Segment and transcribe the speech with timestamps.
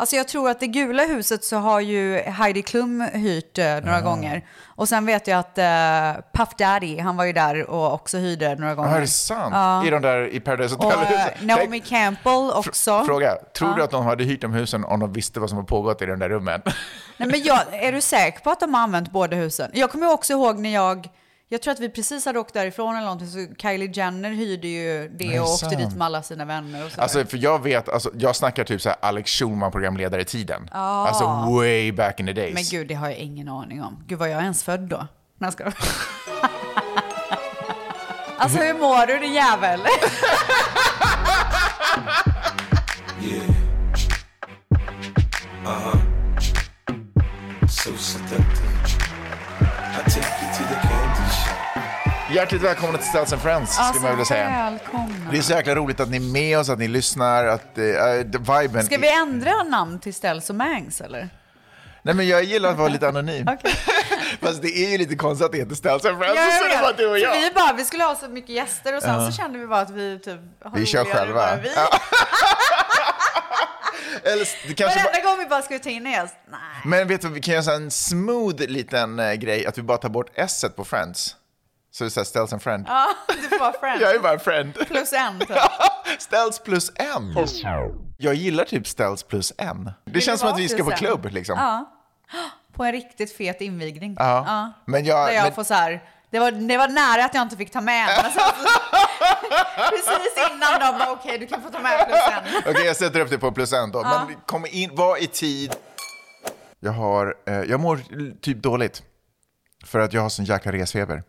[0.00, 4.00] Alltså jag tror att det gula huset så har ju Heidi Klum hyrt eh, några
[4.00, 4.44] gånger.
[4.66, 8.54] Och sen vet jag att eh, Puff Daddy, han var ju där och också hyrde
[8.54, 8.90] några gånger.
[8.90, 9.86] Ja, är det sant?
[9.86, 11.26] I de där i Paradise Och eh?
[11.40, 13.04] Naomi Campbell också.
[13.04, 15.64] Fråga, tror du att de hade hyrt de husen om de visste vad som har
[15.64, 16.62] pågått i de där rummen?
[17.16, 19.70] Nej, men jag, är du säker på att de har använt båda husen?
[19.74, 21.08] Jag kommer också ihåg när jag,
[21.50, 25.08] jag tror att vi precis hade åkt därifrån eller någonting, så Kylie Jenner hyrde ju
[25.08, 27.00] det Nej, och åkte dit med alla sina vänner och så.
[27.00, 30.68] Alltså, för jag vet, alltså, jag snackar typ så här Alex Schulman programledare i tiden.
[30.72, 32.54] Alltså way back in the days.
[32.54, 34.04] men gud, det har jag ingen aning om.
[34.06, 35.06] Gud, var jag ens född då?
[35.38, 35.64] När ska
[38.38, 39.80] Alltså hur mår du din jävel?
[47.68, 48.64] So seductive.
[48.64, 48.67] I
[52.30, 54.70] Hjärtligt välkomna till and Friends, skulle man vilja säga.
[54.70, 55.30] välkomna.
[55.30, 58.62] Det är så jäkla roligt att ni är med oss, att ni lyssnar, att uh,
[58.62, 58.84] viben...
[58.84, 61.28] Ska vi ändra namn till Ställs och Mangs eller?
[62.02, 63.46] Nej men jag gillar att vara lite anonym.
[64.40, 66.68] Fast det är ju lite konstigt att det heter Ställs and Friends, Ja, så är
[66.68, 67.32] det bara du och jag.
[67.32, 69.90] Vi, bara, vi skulle ha så mycket gäster och sen så kände vi bara att
[69.90, 71.56] vi typ har Vi kör själva.
[71.56, 71.68] Vi.
[74.22, 75.04] Eller det kanske bara...
[75.04, 76.36] Varenda gång vi bara skulle ta in en gäst.
[76.50, 76.60] Nej.
[76.84, 80.08] Men vet du, vi kan göra en smooth liten eh, grej, att vi bara tar
[80.08, 81.36] bort s på Friends.
[81.90, 82.84] Så det är så här, Ställs and Friend.
[82.88, 84.00] Ja, du får vara friend.
[84.02, 84.74] Jag är bara en friend.
[84.74, 85.58] Plus en typ.
[86.18, 87.46] Ställs plus en.
[88.18, 89.84] Jag gillar typ Ställs plus en.
[89.84, 90.96] Det Vill känns som att vi ska på en?
[90.96, 91.58] klubb liksom.
[91.58, 91.94] Ja.
[92.72, 94.16] På en riktigt fet invigning.
[94.18, 94.72] Ja.
[94.84, 95.28] Men jag...
[95.28, 97.72] Där jag men, får så här, det var, det var nära att jag inte fick
[97.72, 98.40] ta med så,
[99.90, 102.70] precis innan de bara okej du kan få ta med plus en.
[102.70, 104.02] Okej, jag sätter upp det på plus en då.
[104.02, 105.74] Men kom in, var i tid.
[106.80, 108.00] Jag har, eh, jag mår
[108.40, 109.02] typ dåligt.
[109.84, 111.22] För att jag har sån jäkla resfeber.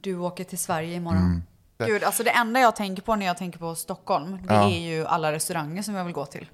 [0.00, 1.18] Du åker till Sverige imorgon.
[1.22, 1.42] Mm.
[1.92, 4.70] Gud, alltså det enda jag tänker på när jag tänker på Stockholm, det Ja.
[4.70, 6.48] är ju alla restauranger som jag vill gå till.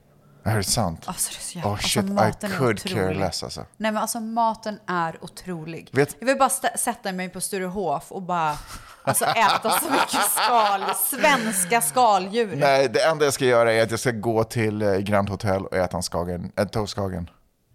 [0.45, 1.03] Är det sant?
[1.07, 3.21] Alltså det är så jävla, Oh shit, alltså, maten I är could care otrolig.
[3.21, 3.61] less alltså.
[3.77, 5.89] Nej men alltså maten är otrolig.
[5.93, 6.49] Vet- Jag vill bara
[6.79, 8.57] sätta mig på Sturehof och bara
[9.05, 12.57] alltså, äta så mycket skal, svenska skaldjur.
[12.57, 15.67] Nej, det enda jag ska göra är att jag ska gå till eh, Grand Hotel
[15.67, 17.31] och äta en skagen, en toastskagen.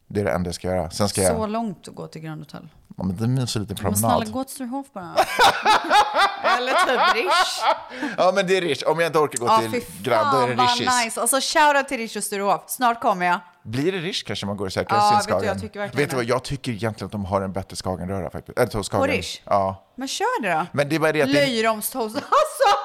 [0.08, 0.90] Det är det enda jag ska göra.
[0.90, 1.50] Sen ska Så jag...
[1.50, 2.70] långt att gå till Grand Hotel.
[3.01, 4.34] Ja, men det är en mysig liten Men snälla promenad.
[4.34, 5.16] gå till Sturehof bara.
[6.57, 7.62] Eller typ Rish.
[8.17, 8.84] Ja, men det är Rish.
[8.85, 10.89] Om jag inte orkar gå Ja till Grand, då är det Rishis.
[11.03, 11.22] nice.
[11.22, 12.62] Alltså shoutout till Rish och Sturehof.
[12.67, 13.39] Snart kommer jag.
[13.63, 15.47] Blir det Rish kanske man går och söker Ja, sin vet du, skagen?
[15.47, 18.29] jag tycker verkligen Vet du vad, jag tycker egentligen att de har en bättre skagenröra
[18.29, 18.57] faktiskt.
[18.57, 19.07] Eller toastskagen.
[19.07, 19.41] På Rish?
[19.45, 19.85] Ja.
[19.95, 20.66] Men kör det då.
[20.72, 21.29] Men det bara det att.
[21.29, 22.16] Löjromstoast.
[22.22, 22.78] Alltså!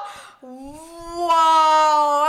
[1.17, 1.31] Wow!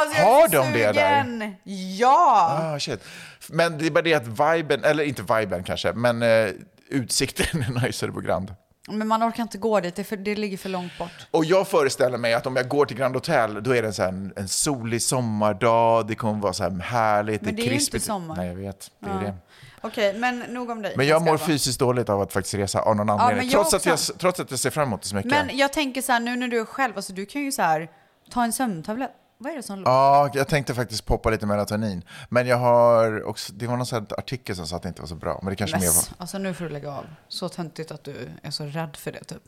[0.02, 1.24] Alltså, Har de det där?
[1.24, 1.56] sugen.
[1.98, 2.60] Ja!
[2.76, 3.04] Ah, shit.
[3.50, 6.50] Men det är bara det att viben, eller inte viben kanske, men eh,
[6.90, 8.56] utsikten är najsare på Grand.
[8.90, 11.28] Men man orkar inte gå dit, det, för, det ligger för långt bort.
[11.32, 13.94] Och jag föreställer mig att om jag går till Grand Hotel, då är det en,
[13.94, 17.70] så en, en solig sommardag, det kommer vara så här härligt, Men det är det
[17.70, 17.94] är ju krispigt.
[17.96, 18.36] inte sommar.
[18.36, 18.92] Nej, jag vet.
[19.00, 19.34] Det är det.
[19.82, 20.94] Okej, men nog om dig.
[20.98, 23.50] Men jag ska mår fysiskt dåligt av att faktiskt resa av någon anledning.
[23.50, 25.32] jag trots, att jag, trots att jag ser fram emot det så mycket.
[25.32, 27.62] Men jag tänker så här, nu när du är själv, alltså du kan ju så
[27.62, 27.90] här,
[28.32, 29.12] ta en sömntablett.
[29.38, 29.92] Vad är det som låter?
[29.92, 32.04] Ja, jag tänkte faktiskt poppa lite melatonin.
[32.30, 35.02] Men jag har också, det var någon sån här artikel som sa att det inte
[35.02, 35.40] var så bra.
[35.44, 36.04] Men det kanske mer var...
[36.18, 37.06] Alltså nu får du lägga av.
[37.28, 39.44] Så töntigt att du är så rädd för det typ.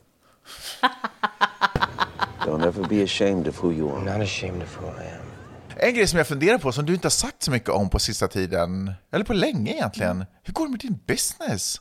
[2.46, 4.18] Don't ever be ashamed of who you are.
[4.18, 5.26] Not ashamed of who I am.
[5.76, 7.98] En grej som jag funderar på, som du inte har sagt så mycket om på
[7.98, 10.16] sista tiden, eller på länge egentligen.
[10.16, 10.26] Mm.
[10.42, 11.80] Hur går det med din business?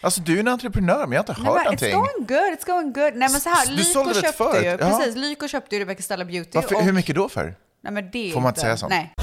[0.00, 2.26] Alltså du är en entreprenör, men jag har inte Nej, hört men it's någonting.
[2.26, 3.14] going good, it's going good.
[3.16, 4.76] Nej men så här, Du Lyko sålde det köpte förut, ju, ja.
[4.76, 6.50] precis, Lyko köpte ju Rebecca Stella Beauty.
[6.54, 7.54] Varför, och, Hur mycket då för?
[7.82, 8.90] Nej men det Får man inte säga sånt?
[8.90, 9.14] Nej.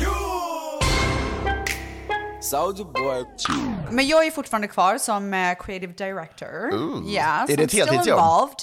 [3.91, 6.69] Men jag är fortfarande kvar som eh, creative director.
[7.07, 8.07] Ja, Är det som ett heltidsjobb?
[8.07, 8.59] involved.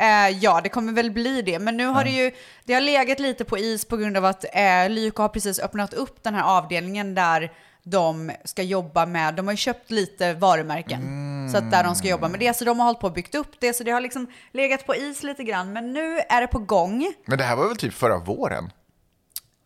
[0.00, 1.58] Eh, ja, det kommer väl bli det.
[1.58, 2.30] Men nu har det ju
[2.64, 5.94] det har legat lite på is på grund av att eh, Lyko har precis öppnat
[5.94, 7.52] upp den här avdelningen där
[7.84, 11.02] de ska jobba med, de har ju köpt lite varumärken.
[11.52, 12.56] Så att där de ska jobba med det.
[12.56, 13.74] Så de har hållit på och byggt upp det.
[13.74, 15.72] Så det har liksom legat på is lite grann.
[15.72, 17.12] Men nu är det på gång.
[17.26, 18.72] Men det här var väl typ förra våren?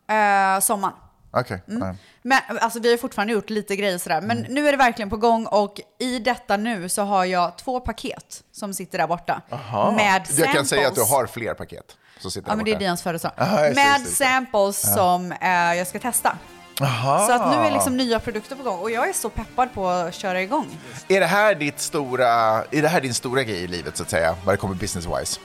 [0.09, 0.95] Eh, sommaren.
[1.31, 1.61] Okej.
[1.67, 1.95] Mm.
[2.21, 4.21] Men alltså, vi har fortfarande gjort lite grejer sådär.
[4.21, 4.53] Men Mm.
[4.53, 8.43] nu är det verkligen på gång och i detta nu så har jag två paket
[8.51, 9.41] som sitter där borta.
[9.51, 9.91] Aha.
[9.91, 10.39] Med samples.
[10.39, 11.97] Jag kan säga att du har fler paket.
[12.19, 12.79] Som sitter Ja, där men det är.
[12.79, 13.33] Dians födelsedag.
[13.75, 16.37] Med samples som eh, jag ska testa.
[16.81, 17.27] Aha.
[17.27, 19.87] Så att nu är liksom nya produkter på gång och jag är så peppad på
[19.89, 20.77] att köra igång.
[21.07, 22.27] Är det här ditt stora,
[22.71, 25.39] är det här din stora grej i livet så att säga, vad det kommer business-wise?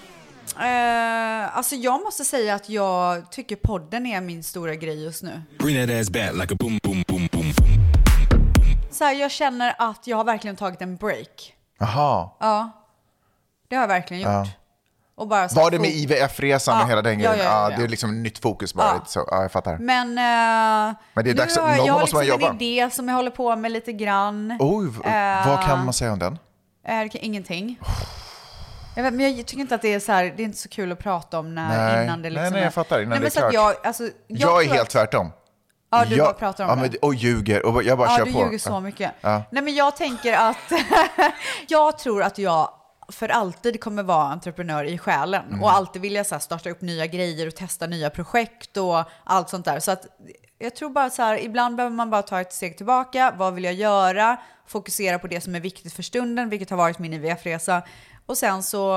[0.58, 5.42] Eh, alltså jag måste säga att jag tycker podden är min stora grej just nu.
[8.90, 11.54] Så här, jag känner att jag har verkligen tagit en break.
[11.78, 12.30] Jaha.
[12.40, 12.70] Ja,
[13.68, 14.48] det har jag verkligen gjort.
[15.16, 17.44] Och bara så Var det med IVF-resan Ja, och hela den ja, grejen?
[17.46, 17.76] ja, ja, Ja, ja.
[17.78, 18.86] Det är liksom nytt fokus bara.
[18.86, 19.04] Ja.
[19.06, 19.78] Så, ja, jag fattar.
[19.78, 22.54] Men, eh, Men det är nu dags att- har jag, någon jag måste liksom en
[22.56, 24.56] idé som jag håller på med lite grann.
[24.60, 26.38] Oj, Eh, vad kan man säga om den?
[26.88, 27.78] Eh, ingenting.
[28.96, 30.68] Jag vet, men jag tycker inte att det är så här, det är inte så
[30.68, 32.04] kul att prata om när, Nej.
[32.04, 33.52] innan det Nej, liksom nej, är- jag fattar, innan nej, det är klart.
[33.54, 34.10] Jag, alltså, jag,
[34.50, 35.32] Jag, är helt att- tvärtom.
[35.90, 36.80] Ja, du jag, bara pratar om ja, det.
[36.82, 37.66] men, Och ljuger.
[37.66, 38.38] Och jag bara Ja, kör du på.
[38.38, 38.80] ljuger så Ja.
[38.80, 39.12] mycket.
[39.20, 39.42] Ja.
[39.50, 40.56] Nej, men jag tänker att
[41.68, 42.68] jag tror att jag
[43.08, 45.62] för alltid kommer vara entreprenör i själen Mm.
[45.62, 49.48] och alltid vilja så här, starta upp nya grejer och testa nya projekt och allt
[49.48, 49.80] sånt där.
[49.80, 50.06] Så att
[50.58, 53.34] jag tror bara så här, ibland behöver man bara ta ett steg tillbaka.
[53.36, 54.36] Vad vill jag göra?
[54.66, 57.82] Fokusera på det som är viktigt för stunden, vilket har varit min IVF-resa.
[58.26, 58.94] Och sen så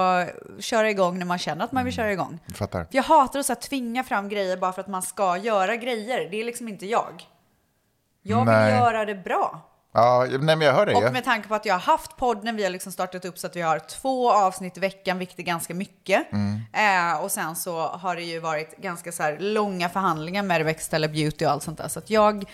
[0.60, 1.86] köra igång när man känner att man Mm.
[1.86, 2.40] vill köra igång.
[2.46, 2.80] Jag fattar.
[2.84, 5.76] För jag hatar att så här, tvinga fram grejer bara för att man ska göra
[5.76, 6.30] grejer.
[6.32, 7.28] Det är liksom inte jag.
[8.22, 8.74] Jag vill Nej.
[8.74, 9.62] göra det bra.
[9.98, 10.96] Ja, nej, men jag hör dig.
[10.96, 13.48] Och med tanke på att jag har haft podden, vi har liksom startat upp så
[13.48, 16.32] att vi har två avsnitt i veckan, vilket är ganska mycket.
[16.32, 16.62] Mm.
[16.74, 21.08] Eh, och sen så har det ju varit ganska så långa förhandlingar med Revex Stella
[21.08, 21.88] Beauty och allt sånt där.
[21.88, 22.46] Så att jag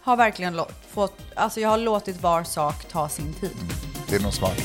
[0.00, 0.60] har verkligen
[0.90, 3.56] fått, alltså jag har låtit var sak ta sin tid.
[4.08, 4.58] Det är nog smart.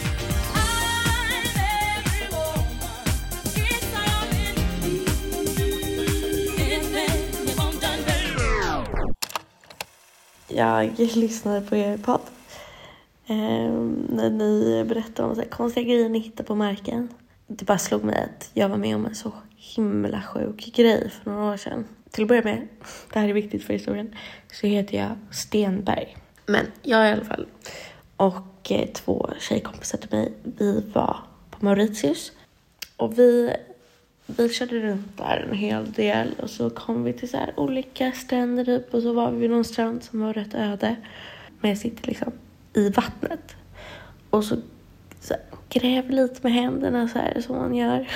[10.57, 12.21] Jag lyssnade på er podd.
[13.27, 13.71] Eh,
[14.09, 17.09] när ni berättade om så här konstiga grejer ni hittar på marken.
[17.47, 21.31] Det bara slog mig att jag var med om en så himla sjuk grej för
[21.31, 21.85] några år sedan.
[22.11, 22.67] Till att börja med,
[23.13, 24.15] det här är viktigt för historien,
[24.51, 26.17] så heter jag Stenberg.
[26.45, 27.45] Men jag i alla fall
[28.17, 31.17] och eh, två tjejkompisar till mig, vi var
[31.49, 32.31] på Mauritius.
[32.97, 33.53] Och vi,
[34.27, 38.11] vi körde runt där en hel del och så kom vi till så här olika
[38.11, 40.95] stränder typ och så var vi vid någon strand som var rätt öde.
[41.59, 42.31] Men jag sitter liksom
[42.73, 43.55] i vattnet.
[44.29, 44.55] Och så,
[45.19, 48.07] så här, gräver lite med händerna så här som man gör.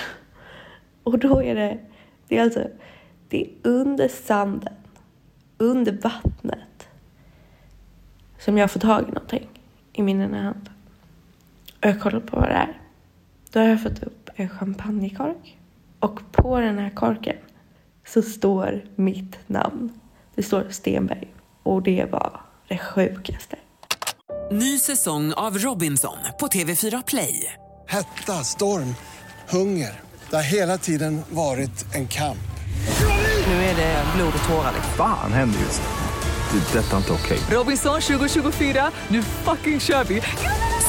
[1.04, 1.80] Och då är det,
[2.28, 2.68] det är alltså,
[3.30, 4.74] det är under sanden,
[5.58, 6.88] under vattnet
[8.40, 9.48] som jag får tag i någonting
[9.94, 10.70] i min ena hand.
[11.80, 12.80] Och jag kollar på vad det är.
[13.52, 15.58] Då har jag fått upp en champagnekork.
[16.02, 17.36] Och på den här korken
[18.08, 20.00] så står mitt namn.
[20.36, 21.28] Det står Stenberg.
[21.64, 23.56] Och det var det sjukaste.
[24.52, 27.54] Ny säsong av Robinson på TV4 Play.
[27.88, 28.96] Hetta, storm,
[29.50, 30.00] hunger.
[30.30, 32.38] Det har hela tiden varit en kamp.
[33.48, 34.72] Nu är det blod och tårar.
[34.76, 34.94] liksom.
[34.98, 36.60] Fan händer just nu.
[36.60, 36.80] Det.
[36.80, 37.40] är Detta är inte okej.
[37.52, 40.22] Robinson 2024, nu fucking kör vi!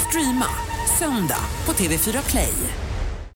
[0.09, 0.47] Streama
[0.99, 2.53] söndag på TV4 Play.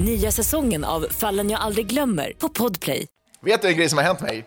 [0.00, 3.06] Nya säsongen av Fallen jag aldrig glömmer på Podplay.
[3.40, 4.44] Vet du en grej som har hänt mig?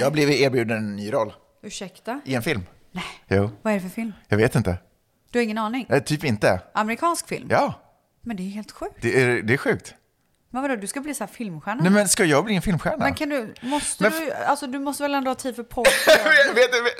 [0.00, 1.32] Jag har blivit erbjuden en ny roll
[1.62, 2.20] Ursäkta?
[2.24, 2.62] i en film.
[2.92, 3.04] Nej.
[3.28, 4.12] Jo, Vad är det för film?
[4.28, 4.76] jag vet inte.
[5.30, 5.86] Du har ingen aning?
[5.88, 6.60] Nej, typ inte.
[6.74, 7.46] Amerikansk film?
[7.50, 7.74] Ja,
[8.22, 8.96] Men det är helt sjukt.
[9.00, 9.94] det är, det är sjukt.
[10.54, 11.82] Men vadå, du ska bli så här filmstjärna?
[11.82, 12.96] Nej, men ska jag bli en filmstjärna?
[12.96, 15.86] Men kan du, måste Men du, alltså du måste väl ändå ha tid för podd?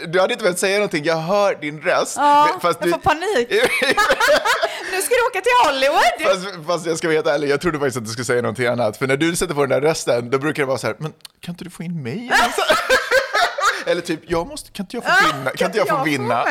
[0.09, 2.15] du, hade inte behövt säga någonting, jag hör din röst.
[2.17, 3.49] Ja, Men- fast jag du, får panik.
[4.93, 6.45] nu ska du åka till Hollywood!
[6.45, 8.67] fast, fast jag ska vara helt ärlig, jag trodde faktiskt att du skulle säga någonting
[8.67, 8.97] annat.
[8.97, 11.13] För när du sätter på den där rösten, då brukar det vara så här, men
[11.41, 12.31] kan inte du få in mig?
[13.87, 15.51] Eller typ, jag måste, kan inte jag få vinna?
[15.51, 16.45] Kan inte jag få vinna?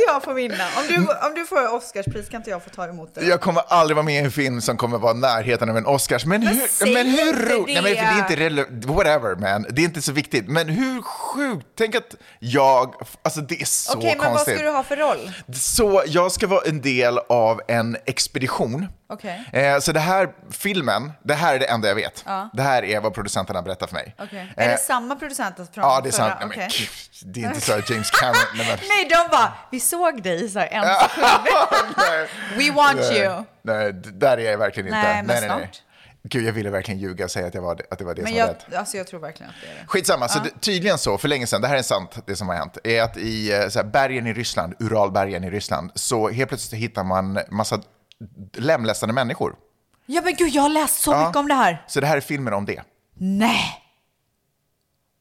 [0.00, 0.64] Inte jag få vinna?
[0.76, 3.24] Om du, om du får Oscarspris kan inte jag få ta emot det?
[3.24, 6.24] Jag kommer aldrig vara med i en film som kommer vara närheten av en Oscars.
[6.24, 7.66] Men, Men hur, men hur roligt?
[7.66, 8.84] Nej, men det är inte relevant.
[8.84, 10.48] Whatever man, det är inte så viktigt.
[10.48, 11.66] Men hur sjukt?
[11.78, 14.54] Tänk att jag, alltså det är så Okej, men vad konstigt.
[14.54, 15.32] ska du ha för roll?
[15.54, 18.86] Så jag ska vara en del av en expedition.
[19.08, 19.44] Okej.
[19.52, 22.22] Eh, så det här filmen, det här är det enda jag vet.
[22.26, 22.48] Ja.
[22.52, 24.14] Det här är vad producenterna berättar för mig.
[24.18, 24.52] Okej.
[24.56, 26.68] Eh, Är det samma producenter från Ja, det är Okej.
[26.78, 28.42] gud, det är inte så att James Cameron...
[28.56, 31.26] Nej, men, Nej, de bara, vi såg dig i så här en sekund.
[31.96, 32.28] nej.
[32.58, 33.44] We want Nej, you.
[33.62, 35.02] Nej, där är jag verkligen inte.
[35.02, 35.82] Nej, men snart.
[36.28, 38.32] Gud, jag ville verkligen ljuga och säga att, jag var, att det var det Men
[38.32, 38.74] som var jag, rätt.
[38.74, 39.86] alltså jag tror verkligen att det är det.
[39.86, 42.54] Skitsamma, så det, tydligen så, för länge sedan, det här är sant, det som har
[42.56, 46.48] hänt, är att i eh, så här, bergen i Ryssland, Uralbergen i Ryssland, så helt
[46.48, 47.80] plötsligt hittar man massa
[48.56, 49.54] lemlästade människor.
[50.06, 51.20] Ja men gud, jag har läst så Ja.
[51.20, 51.84] mycket om det här.
[51.86, 52.82] Så det här är filmen om det.
[53.18, 53.82] Nej!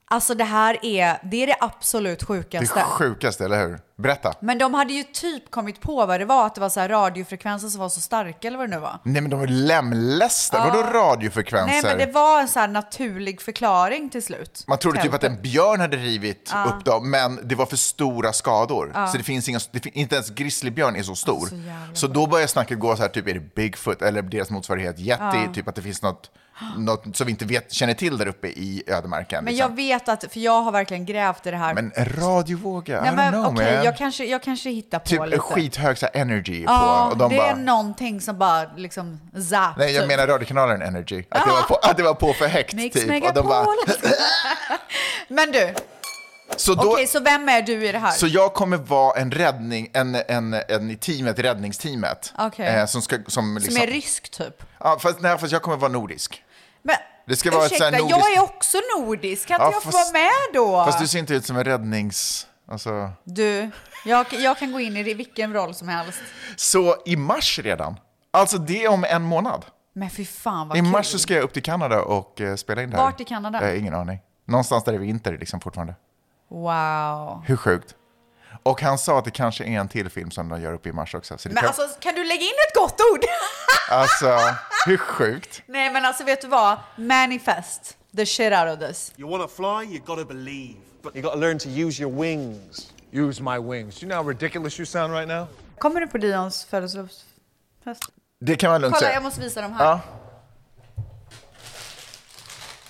[0.07, 2.79] Alltså det här är, det är det absolut Det sjukaste.
[2.81, 3.79] sjukaste, eller hur?
[3.97, 4.33] Berätta.
[4.39, 6.89] Men de hade ju typ kommit på vad det var, att det var så här
[6.89, 9.00] radiofrekvenser som var så starka eller vad det nu var.
[9.03, 10.57] Nej men de är lemlästa.
[10.57, 10.65] Ja.
[10.74, 11.67] Vadå radiofrekvenser?
[11.67, 14.63] Nej men det var en så här naturlig förklaring till slut.
[14.67, 16.65] Man trodde typ att en björn hade rivit Ja.
[16.65, 18.91] upp dem, men det var för stora skador.
[18.95, 19.07] Ja.
[19.07, 21.47] Så det finns inga, det, inte ens grizzlybjörn är så stor.
[21.47, 24.50] Så jävla så då börjar snacket gå så här, typ är det Bigfoot eller deras
[24.50, 26.31] motsvarighet Yeti, typ att det finns något,
[26.77, 29.43] något som vi inte vet, känner till där uppe i ödemarken.
[29.43, 29.69] Men liksom.
[29.69, 31.74] jag vet att, för jag har verkligen grävt i det här.
[31.74, 33.85] Men en radiovåga, Nej I don't men know okej, man.
[33.85, 35.39] jag kanske, jag kanske hittar på Typ lite.
[35.39, 37.12] skithög så energy Ja, på.
[37.12, 39.19] Och de det bara, är någonting som bara liksom
[39.50, 39.77] zap.
[39.77, 40.07] Nej, jag typ.
[40.07, 41.24] menar radiokanalen Energy.
[41.29, 42.74] Att det, var på, att det var på för högt.
[42.74, 43.24] Mix typ.
[43.24, 43.65] Och de bara.
[45.27, 45.74] Men du,
[46.57, 48.12] så, då, okej så vem är du i det här?
[48.12, 52.33] så jag kommer vara en räddning, en, en, en i teamet, räddningsteamet.
[52.38, 52.65] Okej.
[52.67, 54.63] Eh, som, ska, som, liksom, Som är rysk typ?
[54.79, 56.41] Ja, fast, nej, fast jag kommer vara nordisk.
[57.27, 59.72] Det ska vara ett ursäkta, så här nordiskt- jag är också nordisk, kan inte Ja,
[59.74, 60.86] jag få fast- vara med då?
[60.86, 62.48] Fast du ser inte ut som en räddnings...
[62.67, 63.12] Alltså.
[63.24, 63.72] Du,
[64.05, 66.20] jag, jag kan gå in i vilken roll som helst.
[66.55, 68.00] Så i mars redan.
[68.32, 69.65] Alltså det är om en månad.
[69.94, 70.89] Men fy fan vad I kul.
[70.89, 73.03] mars så ska jag upp till Kanada och eh, spela in det här.
[73.03, 73.60] Vart i Kanada?
[73.60, 74.20] Har ingen aning.
[74.48, 75.96] Någonstans där det är vinter liksom fortfarande.
[76.50, 77.44] Wow.
[77.46, 77.96] Hur sjukt?
[78.63, 80.91] Och han sa att det kanske är en till film som de gör upp i
[80.91, 81.38] mars också.
[81.46, 81.65] Men kan...
[81.65, 83.22] alltså, kan du lägga in ett gott ord?
[83.89, 84.39] alltså,
[84.91, 85.61] hur sjukt?
[85.65, 86.77] Nej men alltså vet du vad?
[86.95, 89.13] Manifest the shit out of this.
[89.17, 90.75] You wanna fly, you gotta believe.
[91.01, 92.91] But you gotta learn to use your wings.
[93.13, 94.03] Use my wings.
[94.03, 95.47] You know how ridiculous you sound right now?
[95.79, 98.03] Kommer du på Dions födelsedagsfest?
[98.39, 99.13] Det kan man lugnt Kolla, säga.
[99.13, 99.85] jag måste visa dem här.
[99.85, 99.99] Ja.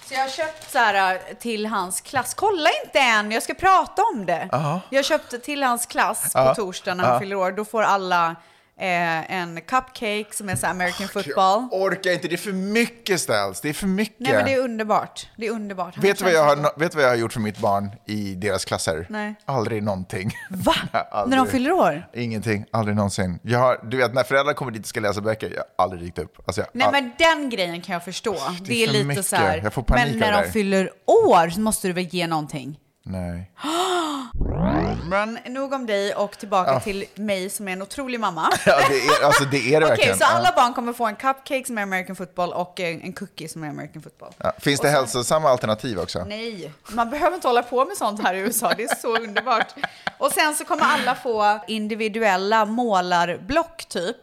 [0.07, 2.33] Så jag har köpt så här äh, till hans klass.
[2.33, 4.49] Kolla inte än, jag ska prata om det.
[4.51, 4.81] Aha.
[4.89, 6.55] Jag har köpt till hans klass på Ja.
[6.55, 7.51] torsdag när han fyller år.
[7.51, 8.35] Då får alla
[8.79, 11.67] eh, en cupcake som är så American football.
[11.71, 13.61] Jag orkar inte, det är för mycket ställs.
[13.61, 14.19] Det är för mycket.
[14.19, 15.27] Nej men det är underbart.
[15.37, 15.95] Det är underbart.
[15.95, 18.35] Han Vet du vad jag har, vet vad jag har gjort för mitt barn i
[18.35, 19.05] deras klasser?
[19.09, 19.35] Nej.
[19.45, 20.31] Aldrig någonting.
[20.49, 20.75] Va?
[21.11, 21.29] Aldrig.
[21.37, 22.07] När de fyller år?
[22.13, 23.39] Ingenting, aldrig någonsin.
[23.41, 26.01] Jag har, du vet, när föräldrar kommer dit och ska läsa böcker, jag har aldrig
[26.01, 26.37] dykt upp.
[26.47, 28.35] Alltså, Nej all- men den grejen kan jag förstå.
[28.61, 29.25] Det är, för lite mycket.
[29.25, 29.61] så här.
[29.63, 32.79] Jag får panik men när det de fyller år så måste du väl ge någonting?
[33.07, 33.51] Nej.
[35.09, 36.79] Men nog om dig och tillbaka Ja.
[36.79, 38.49] till mig som är en otrolig mamma.
[38.65, 40.17] Ja, det är, alltså, det är det Okej, verkligen.
[40.17, 43.49] så alla barn kommer få en cupcake som är American football och en, en cookie
[43.49, 44.33] som är American football.
[44.37, 44.51] Ja.
[44.59, 46.23] Finns det hälsosamma alternativ också?
[46.27, 48.73] Nej, man behöver inte hålla på med sånt här i USA.
[48.77, 49.73] Det är så underbart.
[50.17, 54.17] Och sen så kommer alla få individuella målarblock typ.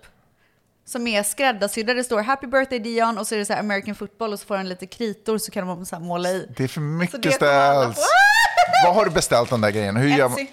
[0.84, 1.94] Som är skräddarsydda.
[1.94, 4.46] Det står Happy birthday Dion och så är det så här American football och så
[4.46, 6.48] får den lite kritor så kan de så måla i.
[6.56, 7.98] Det är för mycket det ställs.
[8.84, 10.00] Vad har du beställt de där grejerna?
[10.00, 10.38] Hur gör man?
[10.38, 10.48] Etsy.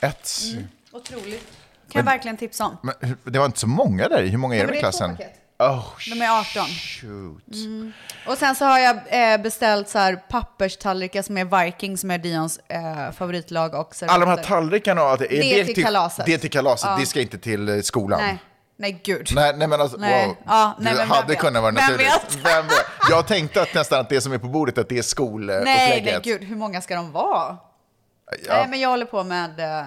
[0.00, 0.64] Etsy.
[0.92, 1.26] Otroligt.
[1.30, 2.76] Kan jag Men- verkligen tipsa om.
[2.82, 4.26] Men det var inte så många där.
[4.26, 5.16] Hur många är Ja, det i det är två klassen?
[5.16, 5.34] paket.
[5.58, 6.66] Oh, De är 18.
[6.66, 7.54] shoot.
[7.54, 7.92] Mm.
[8.26, 8.96] Och sen så har jag
[9.32, 14.26] eh, beställt så här papperstallrikar som är Viking som är Dions eh, favoritlag och Alla
[14.26, 16.26] de här tallrikarna, är Det är till kalaset.
[16.26, 16.96] Det är till kalaset, Ja.
[17.00, 18.20] det ska inte till eh, skolan.
[18.20, 18.38] Nej,
[18.78, 19.28] nej gud.
[19.34, 20.26] Nej, nej men alltså, Nej.
[20.26, 20.36] wow.
[20.46, 22.38] Ja, nej, det hade kunnat vara naturligt.
[22.44, 22.84] Vem vet?
[23.10, 25.64] Jag tänkte att nästan att det som är på bordet, att det är skolupplägget.
[25.64, 27.56] Nej, nej gud, hur många ska de vara?
[28.46, 28.54] Ja.
[28.54, 29.60] Nej, men jag håller på med...
[29.60, 29.86] Eh,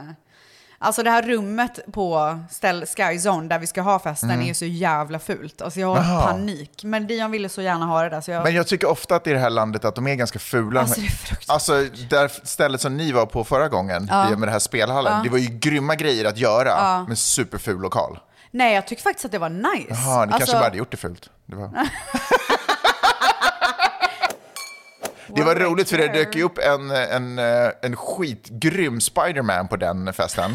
[0.79, 4.41] alltså det här rummet på ställ Sky Zone där vi ska ha festen Mm.
[4.41, 5.61] är ju så jävla fult.
[5.61, 6.21] Alltså jag har Jaha.
[6.31, 6.83] panik.
[6.83, 8.43] Men Dion ville så gärna ha det där så jag...
[8.43, 10.79] Men jag tycker ofta att i det här landet att de är ganska fula.
[10.81, 11.73] Alltså, det är Alltså,
[12.09, 14.29] där stället som ni var på förra gången, Ja.
[14.37, 15.23] med det här spelhallen, Ja.
[15.23, 17.05] det var ju grymma grejer att göra, Ja.
[17.07, 18.19] men superful lokal.
[18.51, 19.85] Nej, jag tycker faktiskt att det var nice.
[19.89, 21.29] Jaha, ni kanske Alltså- bara hade gjort det fult.
[21.45, 21.69] Det var,
[25.35, 27.39] det var roligt för det dök ju upp en, en,
[27.81, 30.51] en skitgrym Spiderman på den festen.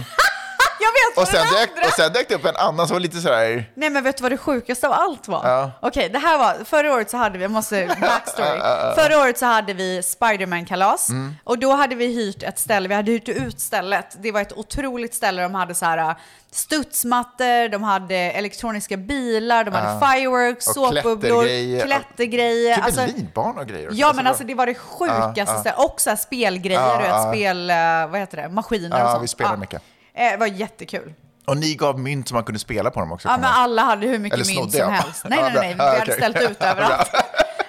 [0.87, 2.95] Jag vet Och sen, den dök, andra- och sen dök det upp en annan som
[2.95, 3.71] var lite sådär...
[3.75, 5.49] Nej men vet du vad det sjukaste av allt var?
[5.49, 5.71] Ja.
[5.83, 8.49] Okej, det här var, förra året så hade vi, jag måste, backstory.
[8.49, 9.02] Ja, ja, ja.
[9.02, 11.35] Förra året så hade vi Spiderman-kalas Mm.
[11.45, 14.16] och då hade vi hyrt ett ställe, vi hade hyrt ut stället.
[14.23, 16.16] Det var ett otroligt ställe, de hade så här äh,
[16.81, 20.00] studsmattor, de hade elektroniska bilar, de hade Ja.
[20.12, 21.87] fireworks, Och såpbubblor, klättergrejer.
[21.87, 22.75] klättergrejer.
[22.76, 23.87] Typ Alltså, en linbana och grejer.
[23.88, 23.99] också.
[24.00, 25.61] Ja men alltså det var det sjukaste Ja, ja.
[25.61, 25.78] stället.
[25.78, 27.33] Och så här spelgrejer, Ja, du vet, ja.
[27.33, 27.76] spel, äh,
[28.11, 29.23] vad heter det, maskiner och Ja, sånt.
[29.25, 29.83] vi spelade mycket.
[30.17, 31.15] Eh, Det var jättekul.
[31.47, 33.29] Och ni gav mynt som man kunde spela på dem också.
[33.29, 34.89] Ja, men alla hade hur mycket mynt som jag?
[34.89, 35.25] helst.
[35.29, 36.15] Nej, nej, nej, vi hade okej.
[36.15, 37.11] ställt ut överallt.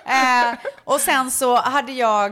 [0.06, 2.32] Eh, och sen så hade jag,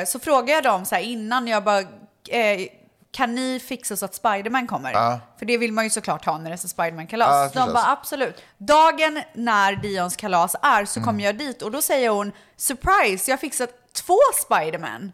[0.00, 1.80] eh, så frågade jag dem så här innan, jag bara,
[2.28, 2.66] eh,
[3.12, 4.92] kan ni fixa så att Spiderman kommer?
[4.92, 5.20] Ja.
[5.38, 7.52] För det vill man ju såklart ha när det är Spiderman-kalas.
[7.52, 8.42] Så de bara absolut.
[8.58, 11.06] Dagen när Dions kalas är så Mm.
[11.06, 13.70] kommer jag dit och då säger hon, surprise, jag har fixat
[14.06, 15.12] två Spiderman.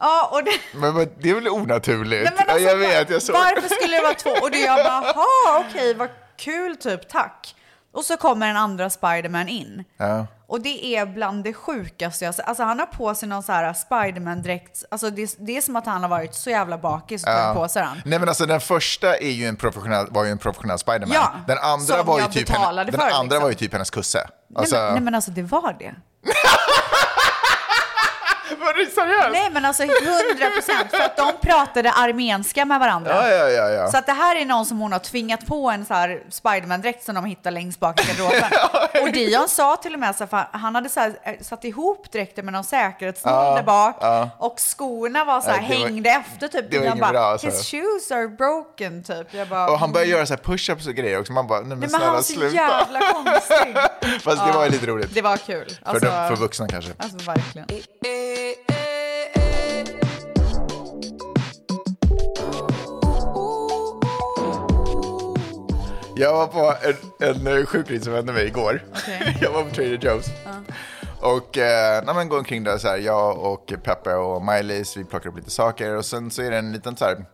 [0.00, 2.32] Ja, och det, Men, men det är väl onaturligt?
[2.36, 3.36] Nej, alltså, jag vet, jag såg.
[3.36, 4.30] Varför skulle det vara två?
[4.30, 7.54] Och då jag bara, jaha, okej, vad kul typ, tack.
[7.92, 9.84] Och så kommer en andra Spiderman in.
[9.96, 10.26] Ja.
[10.46, 12.48] Och det är bland det sjukaste jag sett.
[12.48, 14.84] Alltså han har på sig någon så här Spiderman-dräkt.
[14.90, 17.68] Alltså det, det är som att han har varit så jävla bakis och tagit på
[17.68, 18.02] sig den.
[18.04, 21.14] Nej men alltså den första är ju en professionell, var ju en professionell Spiderman.
[21.14, 23.42] Ja, den andra, var ju, typ, henne, den andra liksom.
[23.42, 24.18] var ju typ hennes kusse.
[24.48, 25.94] Nej, Alltså, men, nej men alltså det var det.
[28.60, 29.28] var det seriöst?
[29.32, 29.94] Nej men alltså 100
[30.54, 30.90] procent.
[30.90, 33.10] För att de pratade armenska med varandra.
[33.14, 33.90] Ja, ja, ja, ja.
[33.90, 37.04] Så att det här är någon som hon har tvingat på en så här Spiderman-dräkt
[37.04, 38.50] som de hittar längst bak i garderoben.
[39.02, 41.64] och Dion sa till och med så här, för han hade så här, eh, satt
[41.64, 43.96] ihop dräkten med någon säkerhetsnål Ja, där bak.
[44.00, 44.30] ja.
[44.38, 46.70] Och skorna var så här, var- hängde efter typ.
[46.70, 47.46] det var inget bara, bra, alltså.
[47.46, 49.34] his shoes are broken typ.
[49.34, 51.32] Jag bara, Och han började göra så här push-ups och grejer också.
[51.32, 52.54] Man bara, nej men, Nej men snälla han var så sluta.
[52.56, 53.76] jävla konstig.
[54.22, 55.14] Fast det var ju lite roligt.
[55.14, 55.68] Det var kul.
[55.84, 56.90] För, Alltså, de, för vuxna kanske.
[56.98, 57.66] Alltså verkligen.
[66.16, 66.74] Jag var på
[67.20, 68.82] en, en sjukris som hände mig igår.
[68.92, 69.38] Okej.
[69.42, 70.30] Jag var på Trader Joe's.
[71.20, 75.04] Och eh, när man går omkring där så här, jag och Peppe och Miley's, vi
[75.04, 77.24] plockar upp lite saker och sen så är det en liten så här,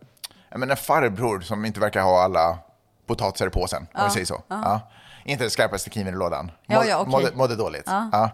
[0.50, 2.58] jag menar en farbror som inte verkar ha alla
[3.06, 4.42] potatisar i påsen, om vi säger så.
[4.48, 4.80] Ja.
[5.24, 6.50] Inte den skarpaste kniven i lådan.
[6.66, 7.10] Ja, ja, okej.
[7.10, 7.86] mådde, mådde dåligt.
[7.86, 8.30] Ja.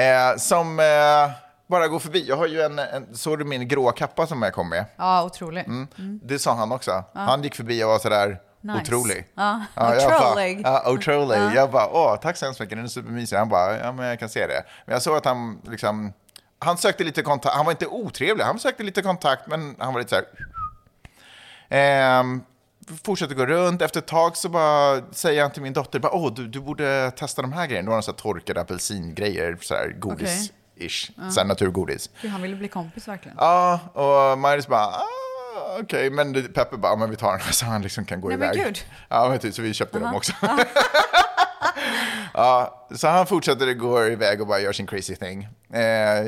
[0.00, 1.30] Eh, som eh,
[1.66, 2.28] bara går förbi.
[2.28, 4.84] Jag har ju en, en såg du min gråa kappa som jag kom med?
[4.96, 5.64] Ja, otrolig.
[5.66, 5.88] Mm.
[6.22, 7.04] Det sa han också.
[7.14, 8.80] Han gick förbi och var sådär Nice.
[8.80, 9.26] otrolig.
[9.34, 10.60] Ja, jag bara, otrolig.
[10.64, 11.36] Ja, otrolig.
[11.36, 11.54] Ja.
[11.54, 13.36] Jag bara, åh, tack så hemskt mycket, den är supermysig.
[13.36, 14.64] Han bara, ja men jag kan se det.
[14.84, 16.12] Men jag såg att han liksom,
[16.58, 20.00] han sökte lite kontakt, han var inte otrevlig, han sökte lite kontakt, men han var
[20.00, 20.22] lite så
[21.70, 22.40] här.
[23.04, 26.32] Fortsätter gå runt, efter ett tag så bara säger han till min dotter, bara, åh,
[26.34, 27.84] du, du borde testa de här grejerna.
[27.84, 29.96] Det var några så här torkade apelsingrejer, så här
[30.76, 31.30] godis-ish, Ja.
[31.40, 32.10] här naturgodis.
[32.22, 33.36] Gud, han ville bli kompis verkligen.
[33.40, 37.40] Ja, och Maris bara, ah, okej, men det- Peppe bara, "Ja, men vi tar den
[37.52, 38.64] så han liksom kan gå Nej, men iväg.
[38.66, 38.78] gud.
[39.08, 40.16] Ja, men typ, så vi köpte dem Aha.
[40.16, 40.32] också.
[42.34, 45.48] ja, så han fortsätter gå iväg och bara gör sin crazy thing.
[45.72, 45.80] Eh,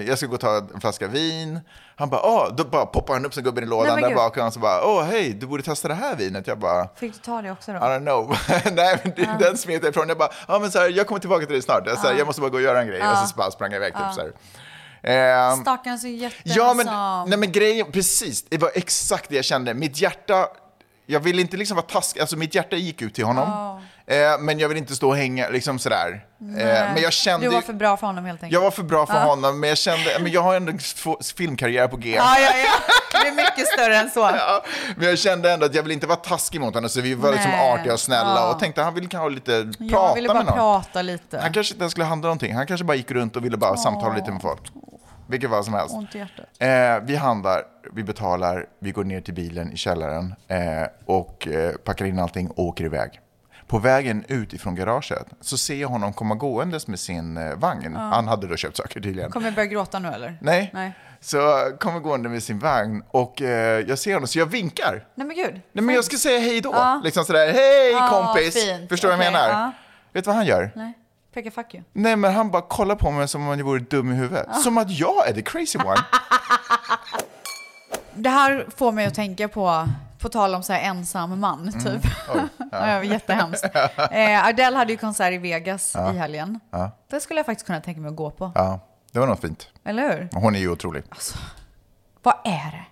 [0.08, 1.60] jag ska gå och ta en flaska vin.
[1.98, 4.16] Han bara, åh, då bara poppar han upp som gubben i lådan men där gud.
[4.16, 6.46] bak och han så bara, åh, hej, du borde testa det här vinet.
[6.46, 7.78] Jag bara, Fick du ta det också då?
[7.78, 8.36] I don't know.
[8.72, 10.08] Nej, men det, den smet jag ifrån.
[10.08, 11.82] Jag bara, ja men så här, jag kommer tillbaka till dig snart.
[11.86, 12.18] Jag, så här, Ja.
[12.18, 12.98] jag måste bara gå och göra en grej.
[12.98, 13.22] Ja.
[13.22, 14.32] Och så bara sprang jag iväg typ så här.
[15.02, 16.56] Ehm, Stackarn så jätteensam.
[16.56, 19.74] Ja, men, nej, men grejen, precis, det var exakt det jag kände.
[19.74, 20.46] Mitt hjärta,
[21.06, 23.80] jag vill inte liksom vara taskig, alltså mitt hjärta gick ut till honom.
[24.10, 26.24] Eh, men jag vill inte stå och hänga liksom sådär.
[26.40, 28.52] Eh, men jag kände Du var för bra för honom helt enkelt.
[28.52, 29.20] jag var för bra för Ja.
[29.24, 30.72] honom, men jag kände, men jag har ändå
[31.36, 32.14] filmkarriär på G.
[32.16, 32.94] Ja, ja, ja.
[33.22, 34.20] Det är mycket större än så.
[34.36, 34.64] Ja,
[34.96, 37.32] men jag kände ändå att jag vill inte vara taskig mot honom, så vi var
[37.32, 37.72] liksom Nej.
[37.72, 38.52] artiga och snälla Ja.
[38.52, 40.54] och tänkte han ville kanske ha lite, Jag prata ville bara med någon.
[40.82, 41.38] prata lite.
[41.38, 43.76] Han kanske inte ens skulle handla någonting, han kanske bara gick runt och ville bara
[43.76, 44.60] samtala lite med folk.
[45.30, 45.94] Vilket var som helst.
[45.94, 46.46] Ont i hjärtat.
[46.58, 50.58] Eh, vi handlar, vi betalar, vi går ner till bilen i källaren eh,
[51.06, 53.20] och eh, packar in allting och åker iväg.
[53.68, 57.92] På vägen ut ifrån garaget så ser jag honom komma gåendes med sin eh, vagn.
[57.94, 58.00] Ja.
[58.00, 59.30] Han hade då köpt saker tydligen.
[59.30, 60.38] Kommer jag börja gråta nu eller?
[60.40, 60.70] Nej.
[60.74, 60.92] Nej.
[61.20, 61.38] Så
[61.80, 65.06] kommer gående med sin vagn och eh, jag ser honom så jag vinkar.
[65.14, 65.60] Nej men gud.
[65.72, 66.70] Nej men jag ska säga hej då.
[66.72, 67.00] Ja.
[67.04, 68.54] Liksom sådär, hej Ja, kompis.
[68.64, 68.88] fint.
[68.88, 69.48] Förstår du vad jag menar?
[69.48, 69.72] ja.
[70.12, 70.70] Vet du vad han gör?
[70.76, 70.92] Nej.
[71.34, 71.84] Peka fuck you.
[71.92, 74.56] Nej men han bara kollar på mig som om jag vore dum i huvudet.
[74.56, 75.96] Som att jag är the crazy one.
[78.14, 81.84] Det här får mig att tänka på, på tal om så här ensam man, typ.
[81.84, 82.00] Mm.
[82.62, 83.02] Oj, ja.
[83.04, 83.64] jättehemskt.
[84.10, 86.12] Eh, Adele hade ju konsert i Vegas Ja.
[86.12, 86.60] i helgen.
[86.70, 86.90] Ja.
[87.10, 88.52] Det skulle jag faktiskt kunna tänka mig att gå på.
[88.54, 88.80] ja,
[89.12, 89.68] det var något fint.
[89.84, 90.28] Eller hur?
[90.32, 91.02] Hon är ju otrolig.
[92.22, 92.84] Vad är det?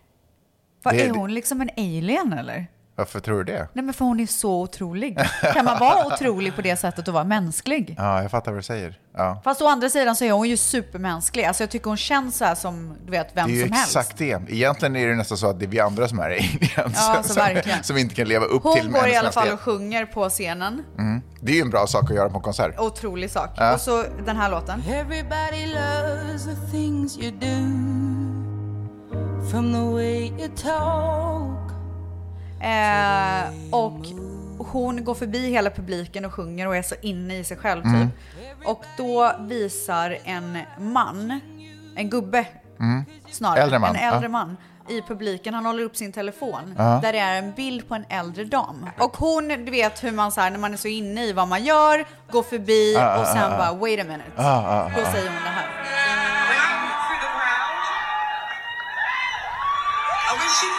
[0.83, 2.67] Vad Det- är hon liksom en alien eller?
[2.97, 3.69] Varför tror du det?
[3.73, 5.19] Nej men för hon är så otrolig.
[5.55, 7.95] Kan man vara otrolig på det sättet och vara mänsklig?
[7.99, 8.99] Ja, jag fattar vad du säger.
[9.17, 9.41] Ja.
[9.45, 11.45] Fast å andra sidan så är hon ju supermänsklig.
[11.45, 13.73] Alltså jag tycker hon känns så här som, du vet, vem det är ju som
[13.73, 13.97] helst.
[13.97, 14.41] exakt det.
[14.49, 16.73] Egentligen är det nästan så att det är vi andra som är aliens.
[16.77, 16.83] Ja,
[17.17, 17.85] alltså som, verkligen.
[17.85, 20.83] som inte kan leva upp till Hon går i alla fall och sjunger på scenen.
[20.99, 21.23] Mm.
[21.41, 22.79] Det är ju en bra sak att göra på en konsert.
[22.79, 23.51] Otrolig sak.
[23.57, 23.75] Ja.
[23.75, 24.83] Och så den här låten.
[24.89, 27.57] Everybody loves the things you do
[29.51, 31.66] from the way you talk.
[32.61, 34.07] Eh, och
[34.59, 37.93] hon går förbi hela publiken och sjunger och är så inne i sig själv typ.
[37.93, 38.09] Mm.
[38.65, 41.41] Och då visar en man,
[41.97, 42.47] en gubbe
[42.81, 43.05] Mm.
[43.31, 44.29] snarare, Äldre en äldre ja.
[44.29, 44.57] man
[44.89, 45.55] i publiken.
[45.55, 47.01] Han håller upp sin telefon Ja.
[47.03, 48.87] där det är en bild på en äldre dam.
[48.99, 51.49] Och hon, du vet hur man så här, när man är så inne i vad
[51.49, 54.31] man gör, går förbi ah, och sen bara wait a minute.
[54.37, 55.67] Då säger hon det här.
[60.47, 60.71] Could see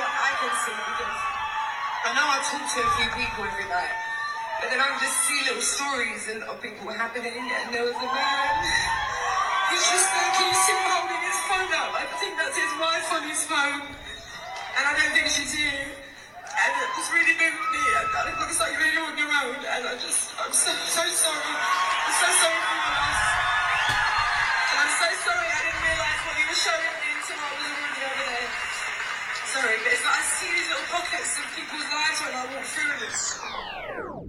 [0.00, 0.32] what I
[0.64, 1.20] see because
[2.08, 3.92] I know I talk to a few people every night,
[4.64, 8.08] but then I just see little stories and of people happening, and there was a
[8.08, 8.52] man.
[9.68, 12.00] He's just like he's still holding his phone up.
[12.00, 15.84] I think that's his wife on his phone, and I don't think she's here.
[16.40, 17.84] And it was really moved me.
[18.00, 19.60] And it looks like you're really on your own.
[19.68, 21.44] And I just, I'm so, so sorry.
[21.44, 23.09] I'm so sorry for
[29.54, 32.66] Sorry, but it's like I see these little pockets of people's lives when I walk
[32.74, 33.36] through this.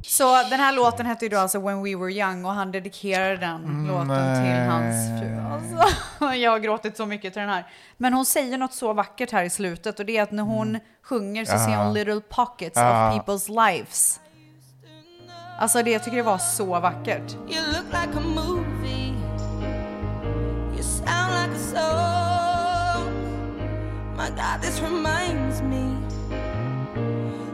[0.03, 3.37] Så den här låten hette ju då alltså When We Were Young och han dedikerade
[3.37, 5.39] den låten till hans fru.
[5.51, 7.67] Alltså, jag har gråtit så mycket till den här.
[7.97, 10.79] Men hon säger något så vackert här i slutet och det är att när hon
[11.03, 11.83] sjunger så ser Ja.
[11.83, 13.11] hon little pockets Ja.
[13.13, 14.19] of people's lives.
[15.59, 17.31] Alltså det jag tycker det var så vackert.
[17.31, 19.13] You look like a movie.
[20.75, 22.20] You sound like a song.
[24.17, 25.95] My God, this reminds me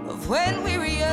[0.10, 1.08] of when we were young.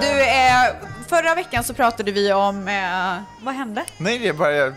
[0.00, 0.74] Du, eh,
[1.08, 3.84] förra veckan så pratade vi om, eh, vad hände?
[3.98, 4.52] Nej, det är bara...
[4.52, 4.74] Jag,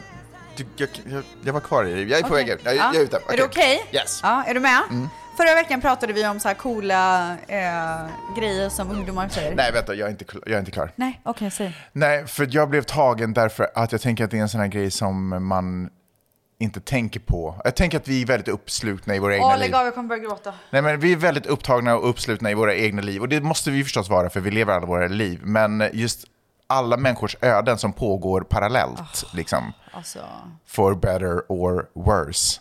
[0.76, 2.02] jag, jag, jag var kvar i det.
[2.02, 2.46] Jag är på Okej.
[2.46, 2.62] väg ut.
[2.66, 2.84] Jag, Ja.
[2.94, 3.20] jag är ute.
[3.30, 3.84] Är du okej?
[3.92, 4.20] Yes.
[4.24, 4.82] Ja, är du med?
[4.90, 5.10] Mm.
[5.38, 8.06] Förra veckan pratade vi om så här coola eh,
[8.38, 9.56] grejer som ungdomar säger.
[9.56, 10.92] Nej, vänta, jag är inte, jag är inte klar.
[10.96, 11.78] Nej, okej, säg.
[11.92, 14.68] Nej, för jag blev tagen därför att jag tänker att det är en sån här
[14.68, 15.90] grej som man
[16.64, 17.62] inte tänker på.
[17.64, 19.60] Jag tänker att vi är väldigt uppslutna i våra egna Åh, liv.
[19.60, 20.54] lägg av, jag kommer börja gråta.
[20.70, 23.22] Nej, men vi är väldigt upptagna och uppslutna i våra egna liv.
[23.22, 25.40] Och det måste vi förstås vara, för vi lever alla våra liv.
[25.44, 26.26] Men just
[26.68, 29.74] alla människors öden som pågår parallellt, liksom.
[29.92, 30.20] Alltså,
[30.68, 32.60] For better or worse.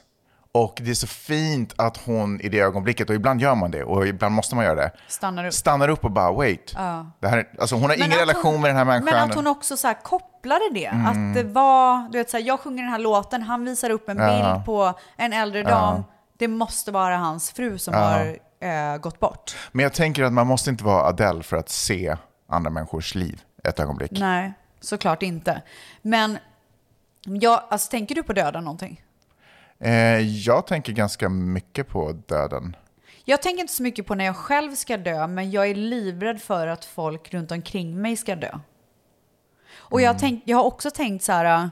[0.54, 3.84] Och det är så fint att hon i det ögonblicket, och ibland gör man det,
[3.84, 5.52] och ibland måste man göra det, stannar upp.
[5.52, 6.72] stannar upp och bara wait.
[6.76, 7.06] Ja.
[7.20, 9.14] Det här, är- alltså hon har Men ingen relation hon- med den här människan.
[9.18, 10.86] Men att hon också så kopplade det.
[10.86, 11.06] Mm.
[11.06, 14.08] Att det var, du vet så här, jag sjunger den här låten, han visar upp
[14.08, 14.52] en Ja.
[14.54, 15.68] bild på en äldre Ja.
[15.68, 16.04] dam.
[16.38, 18.00] Det måste vara hans fru som Ja.
[18.00, 18.36] har
[18.68, 19.56] eh, gått bort.
[19.72, 22.16] Men jag tänker att man måste inte vara Adele för att se
[22.48, 24.10] andra människors liv ett ögonblick.
[24.12, 25.62] Nej, såklart inte.
[26.02, 26.38] Men,
[27.24, 29.02] ja, alltså, tänker du på döden någonting?
[29.82, 32.76] Eh, jag tänker ganska mycket på döden.
[33.24, 36.42] Jag tänker inte så mycket på när jag själv ska dö, men jag är livrädd
[36.42, 38.58] för att folk runt omkring mig ska dö.
[39.74, 41.68] Och jag, tänk, jag har också tänkt så här, äh,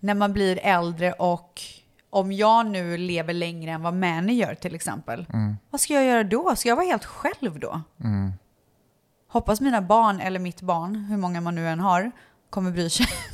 [0.00, 1.60] när man blir äldre och
[2.10, 5.56] om jag nu lever längre än vad Mani gör till exempel, Mm.
[5.70, 6.56] vad ska jag göra då?
[6.56, 7.80] Ska jag vara helt själv då?
[8.04, 8.32] Mm.
[9.28, 12.10] Hoppas mina barn, eller mitt barn, hur många man nu än har,
[12.50, 13.06] kommer bry sig.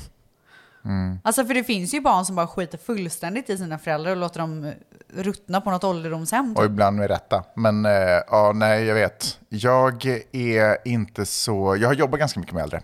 [0.84, 1.18] Mm.
[1.24, 4.40] Alltså för det finns ju barn som bara skiter fullständigt i sina föräldrar och låter
[4.40, 4.72] dem eh,
[5.14, 6.56] ruttna på något ålderdomshem.
[6.56, 7.44] Och ibland med rätta.
[7.54, 7.92] Men eh,
[8.30, 9.38] ja, nej, jag vet.
[9.48, 11.76] Jag är inte så...
[11.76, 12.80] Jag har jobbat ganska mycket med äldre.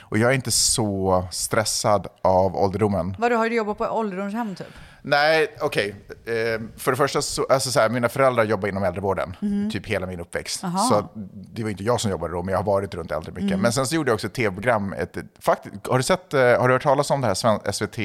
[0.00, 3.16] Och jag är inte så stressad av ålderdomen.
[3.18, 4.66] Vadå, har du jobbat på ålderdomshem typ?
[5.02, 5.94] Nej, okej.
[6.26, 9.70] Eh, för det första, så, alltså så här, mina föräldrar jobbar inom äldrevården, Mhm.
[9.70, 10.64] typ hela min uppväxt.
[10.64, 10.78] Aha.
[10.78, 13.48] Så det var inte jag som jobbade då, men jag har varit runt äldre mycket.
[13.50, 13.60] Mm.
[13.60, 14.92] Men sen så gjorde jag också ett tv-program.
[14.92, 17.98] Ett, faktiskt, har, du sett, eh, har du hört talas om det här SVT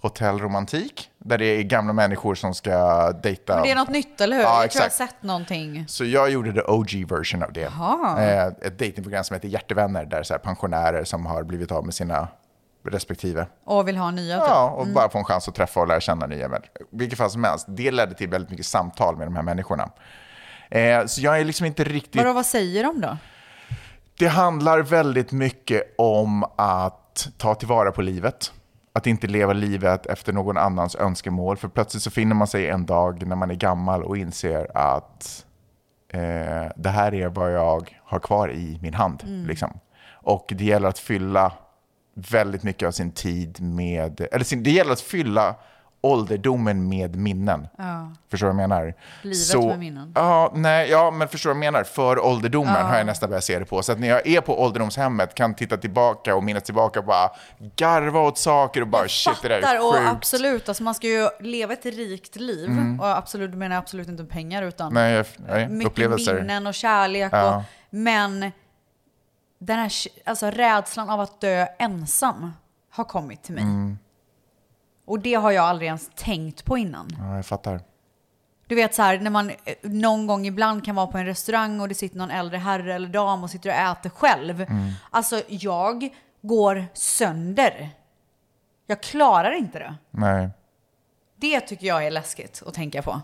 [0.00, 1.10] Hotell Romantik?
[1.18, 3.54] Där det är gamla människor som ska dejta.
[3.54, 4.42] Men det är något nytt, eller hur?
[4.42, 5.10] Ja, jag tror jag har exakt.
[5.10, 5.84] sett någonting.
[5.88, 7.60] Så jag gjorde the OG version av det.
[7.78, 8.22] Jaha.
[8.22, 12.28] Eh, ett datingprogram som heter Hjärtevänner, där så pensionärer som har blivit av med sina
[12.88, 14.48] respektive Och vill ha nya typ.
[14.48, 16.86] Ja, och bara få en chans att träffa och lära känna nya människor.
[16.90, 19.90] Vilket fall som helst, det ledde till väldigt mycket samtal med de här människorna.
[20.70, 22.16] Eh, så jag är liksom inte riktigt...
[22.16, 23.16] Vadå, vad säger de då?
[24.18, 28.52] Det handlar väldigt mycket om att ta tillvara på livet.
[28.92, 31.56] Att inte leva livet efter någon annans önskemål.
[31.56, 35.46] För plötsligt så finner man sig en dag när man är gammal och inser att
[36.08, 39.22] eh, det här är vad jag har kvar i min hand.
[39.26, 39.46] Mm.
[39.46, 39.78] Liksom.
[40.22, 41.52] Och det gäller att fylla
[42.14, 45.54] väldigt mycket av sin tid med, eller sin, det gäller att fylla
[46.00, 47.68] ålderdomen med minnen.
[47.78, 48.12] Ja.
[48.30, 48.94] Förstår du vad jag menar?
[49.22, 50.12] Livet med minnen.
[50.14, 51.84] Ja, nej, ja, men förstår du vad jag menar?
[51.84, 52.82] För ålderdomen Ja.
[52.82, 53.82] har jag nästan börjat se det på.
[53.82, 57.30] Så att när jag är på ålderdomshemmet kan titta tillbaka och minnas tillbaka och bara
[57.76, 60.08] garva åt saker och bara shit, det där Fattar, är och sjukt.
[60.10, 62.68] absolut, alltså man ska ju leva ett rikt liv.
[62.70, 63.00] Mm.
[63.00, 66.34] Och absolut, du menar jag absolut inte pengar utan Nej, jag- nej, mycket upplevelser.
[66.34, 67.28] minnen och kärlek.
[67.32, 67.56] Ja.
[67.56, 68.40] Och, men
[69.58, 69.92] den här
[70.24, 72.52] alltså, rädslan av att dö ensam
[72.90, 73.62] har kommit till mig.
[73.64, 73.98] Mm.
[75.10, 77.08] Och det har jag aldrig ens tänkt på innan.
[77.18, 77.80] Ja, jag fattar.
[78.66, 81.80] Du vet så här, när man eh, någon gång ibland kan vara på en restaurang
[81.80, 84.60] och det sitter någon äldre herre eller dam och sitter och äter själv.
[84.60, 84.90] Mm.
[85.10, 86.08] Alltså jag
[86.42, 87.90] går sönder.
[88.86, 89.94] Jag klarar inte det.
[90.10, 90.50] Nej.
[91.36, 93.20] Det tycker jag är läskigt att tänka på.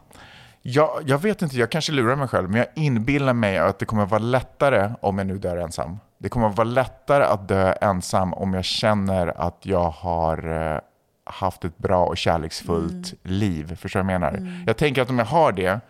[0.62, 3.84] Jag, jag vet inte, jag kanske lurar mig själv, men jag inbillar mig att det
[3.84, 5.98] kommer vara lättare om jag nu dör ensam.
[6.18, 10.80] Det kommer vara lättare att dö ensam om jag känner att jag har eh,
[11.26, 13.76] haft ett bra och kärleksfullt liv.
[13.76, 14.34] Förstår du vad jag menar?
[14.36, 14.64] Mm.
[14.66, 15.80] Jag tänker att om jag har det,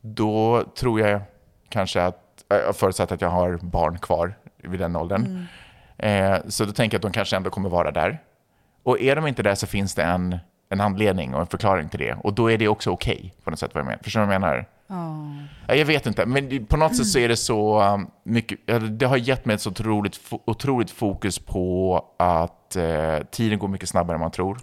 [0.00, 1.20] då tror jag
[1.68, 5.46] kanske att, äh, förutsatt att jag har barn kvar vid den åldern,
[5.98, 8.22] eh, så då tänker jag att de kanske ändå kommer vara där.
[8.82, 12.00] Och är de inte där så finns det en en anledning och en förklaring till
[12.00, 12.12] det.
[12.12, 13.70] Och då är det också okej på något sätt.
[13.74, 14.02] Vad jag menar.
[14.02, 14.66] Förstår du vad jag menar?
[14.88, 18.58] Ja, Jag vet inte, men på något sätt så är det så um, mycket,
[18.98, 23.88] det har gett mig ett så otroligt, otroligt fokus på att eh, tiden går mycket
[23.88, 24.58] snabbare än man tror.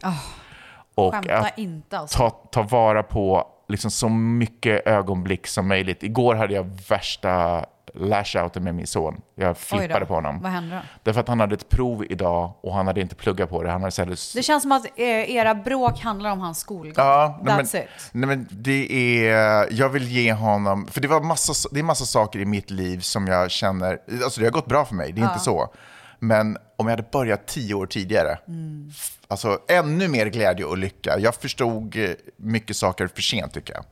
[0.95, 2.17] och Skämta att inte alltså.
[2.17, 6.03] ta, ta vara på liksom så mycket ögonblick som möjligt.
[6.03, 9.21] Igår hade jag värsta lash-outen med min son.
[9.35, 10.39] Jag flippade på honom.
[10.41, 10.81] Vad hände då?
[11.03, 13.71] Därför att han hade ett prov idag och han hade inte pluggat på det.
[13.71, 16.93] Han hade istället Det känns som att eh, era bråk handlar om hans skolgång.
[16.97, 17.89] Ja, nej, That's men, it.
[18.11, 22.05] Nej, men det är, jag vill ge honom, för det, var massa, det är massa
[22.05, 25.21] saker i mitt liv som jag känner, alltså det har gått bra för mig, det
[25.21, 25.29] är Ja.
[25.31, 25.73] inte så.
[26.19, 28.91] Men om jag hade börjat tio år tidigare, Mm.
[29.27, 31.19] alltså ännu mer glädje och lycka.
[31.19, 33.83] Jag förstod eh, mycket saker för sent tycker jag.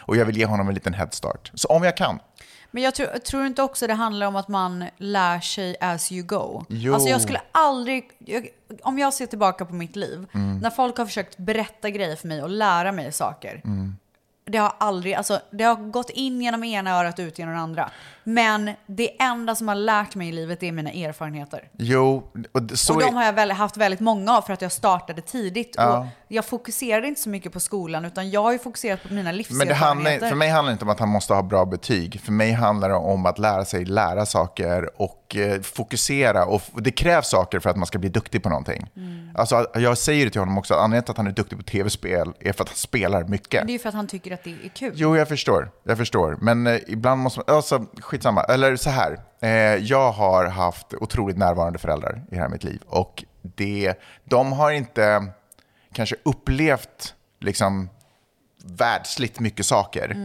[0.00, 1.50] Och jag vill ge honom en liten head start.
[1.54, 2.18] Så om jag kan.
[2.70, 6.22] Men jag tror, tror inte också det handlar om att man lär sig as you
[6.26, 6.64] go.
[6.68, 6.94] Jo.
[6.94, 8.48] Alltså jag skulle aldrig, jag,
[8.82, 10.58] om jag ser tillbaka på mitt liv, Mm.
[10.58, 13.60] när folk har försökt berätta grejer för mig och lära mig saker.
[13.64, 13.96] Mm.
[14.44, 17.60] Det har aldrig, alltså det har gått in genom ena örat och ut genom det
[17.60, 17.90] andra.
[18.34, 21.68] Men det enda som har lärt mig i livet är mina erfarenheter.
[21.78, 24.72] Jo, och så och de har jag väl haft väldigt många av för att jag
[24.72, 25.74] startade tidigt.
[25.78, 25.98] Ja.
[25.98, 29.22] Och jag fokuserade inte så mycket på skolan utan jag har ju fokuserat på mina
[29.22, 29.74] Men det livserfarenheter.
[29.84, 32.20] handlar, för mig handlar det inte om att han måste ha bra betyg.
[32.20, 36.44] För mig handlar det om att lära sig lära saker och eh, fokusera.
[36.44, 38.86] Och det krävs saker för att man ska bli duktig på någonting.
[39.34, 41.58] Alltså, att- jag säger det till honom också, att anledningen till att han är duktig
[41.58, 43.66] på tv-spel är för att han spelar mycket.
[43.66, 44.92] Det är ju för att han tycker att det är kul.
[44.94, 45.70] Jo, jag förstår.
[45.84, 46.38] Jag förstår.
[46.40, 47.56] Men eh, ibland måste man...
[47.56, 47.86] Alltså,
[48.20, 48.42] skitsamma.
[48.42, 49.18] Eller så här.
[49.40, 49.50] Eh,
[49.84, 52.82] jag har haft otroligt närvarande föräldrar i hela mitt liv.
[52.86, 55.26] Och det, de har inte
[55.92, 57.88] kanske upplevt liksom,
[58.64, 60.16] världsligt mycket saker.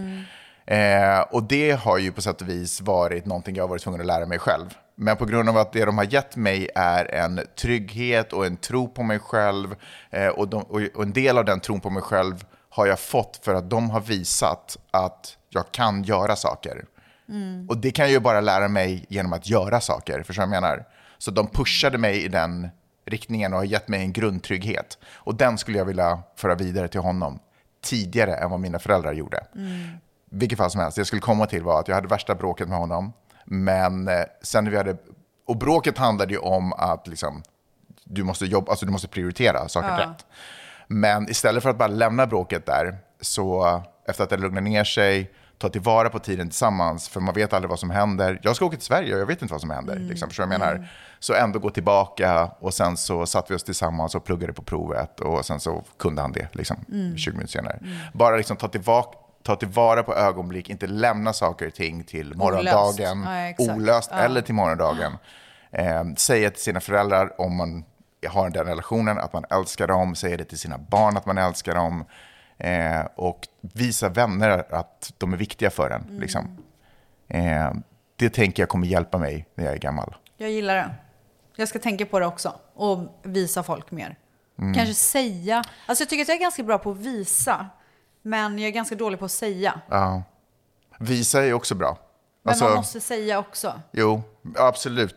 [0.65, 4.01] Eh, och det har ju på sätt och vis varit någonting jag har varit tvungen
[4.01, 4.73] att lära mig själv.
[4.97, 8.58] Men på grund av att det de har gett mig är en trygghet och en
[8.58, 9.75] tro på mig själv.
[10.12, 10.62] Eh, och, de,
[10.95, 13.89] och en del av den tron på mig själv har jag fått för att de
[13.89, 16.86] har visat att jag kan göra saker.
[17.29, 17.69] Mm.
[17.69, 20.55] Och det kan jag ju bara lära mig genom att göra saker, förstår du vad
[20.55, 20.85] jag menar?
[21.17, 22.69] Så de pushade mig i den
[23.05, 24.97] riktningen och har gett mig en grundtrygghet.
[25.13, 27.39] Och den skulle jag vilja föra vidare till honom
[27.83, 29.38] tidigare än vad mina föräldrar gjorde.
[29.55, 29.89] Mm.
[30.29, 32.69] Vilket fall som helst, det jag skulle komma till var att jag hade värsta bråket
[32.69, 33.13] med honom.
[33.45, 34.97] Men eh, sen när vi hade,
[35.47, 37.43] och bråket handlade ju om att liksom,
[38.03, 39.99] du måste jobba, alltså du måste prioritera saker Ja.
[39.99, 40.25] rätt.
[40.88, 45.31] Men istället för att bara lämna bråket där, så efter att det lugnar ner sig,
[45.57, 48.39] ta tillvara på tiden tillsammans, för man vet aldrig vad som händer.
[48.43, 49.95] Jag ska åka till Sverige och jag vet inte vad som händer.
[49.95, 50.07] Mm.
[50.07, 50.89] Liksom, förstår jag menar?
[51.19, 55.19] Så ändå gå tillbaka och sen så satt vi oss tillsammans och pluggade på provet
[55.19, 57.17] och sen så kunde han det liksom, Mm.
[57.17, 57.79] 20 minuter senare.
[57.81, 57.97] Mm.
[58.13, 63.23] Bara liksom ta tillbaka ta tillvara på ögonblick, inte lämna saker och ting till morgondagen,
[63.25, 63.69] Ja, exakt.
[63.69, 64.17] olöst Ja.
[64.19, 65.17] eller till morgondagen.
[65.71, 67.83] Eh, säga till sina föräldrar om man
[68.27, 71.75] har den relationen, att man älskar dem, säga det till sina barn att man älskar
[71.75, 72.05] dem
[72.57, 76.01] eh, och visa vänner att de är viktiga för en.
[76.01, 76.19] Mm.
[76.19, 76.57] Liksom.
[77.27, 77.71] Eh,
[78.15, 80.15] det tänker jag kommer hjälpa mig när jag är gammal.
[80.37, 80.95] Jag gillar det.
[81.55, 84.17] Jag ska tänka på det också och visa folk mer.
[84.59, 84.73] Mm.
[84.73, 85.63] Kanske säga.
[85.85, 87.69] Alltså jag tycker att jag är ganska bra på att visa.
[88.21, 89.81] Men jag är ganska dålig på att säga.
[89.89, 90.23] Ja.
[90.99, 91.97] Visa är också bra.
[92.43, 93.81] Men Alltså, man måste säga också.
[93.91, 94.21] Jo,
[94.57, 95.15] absolut.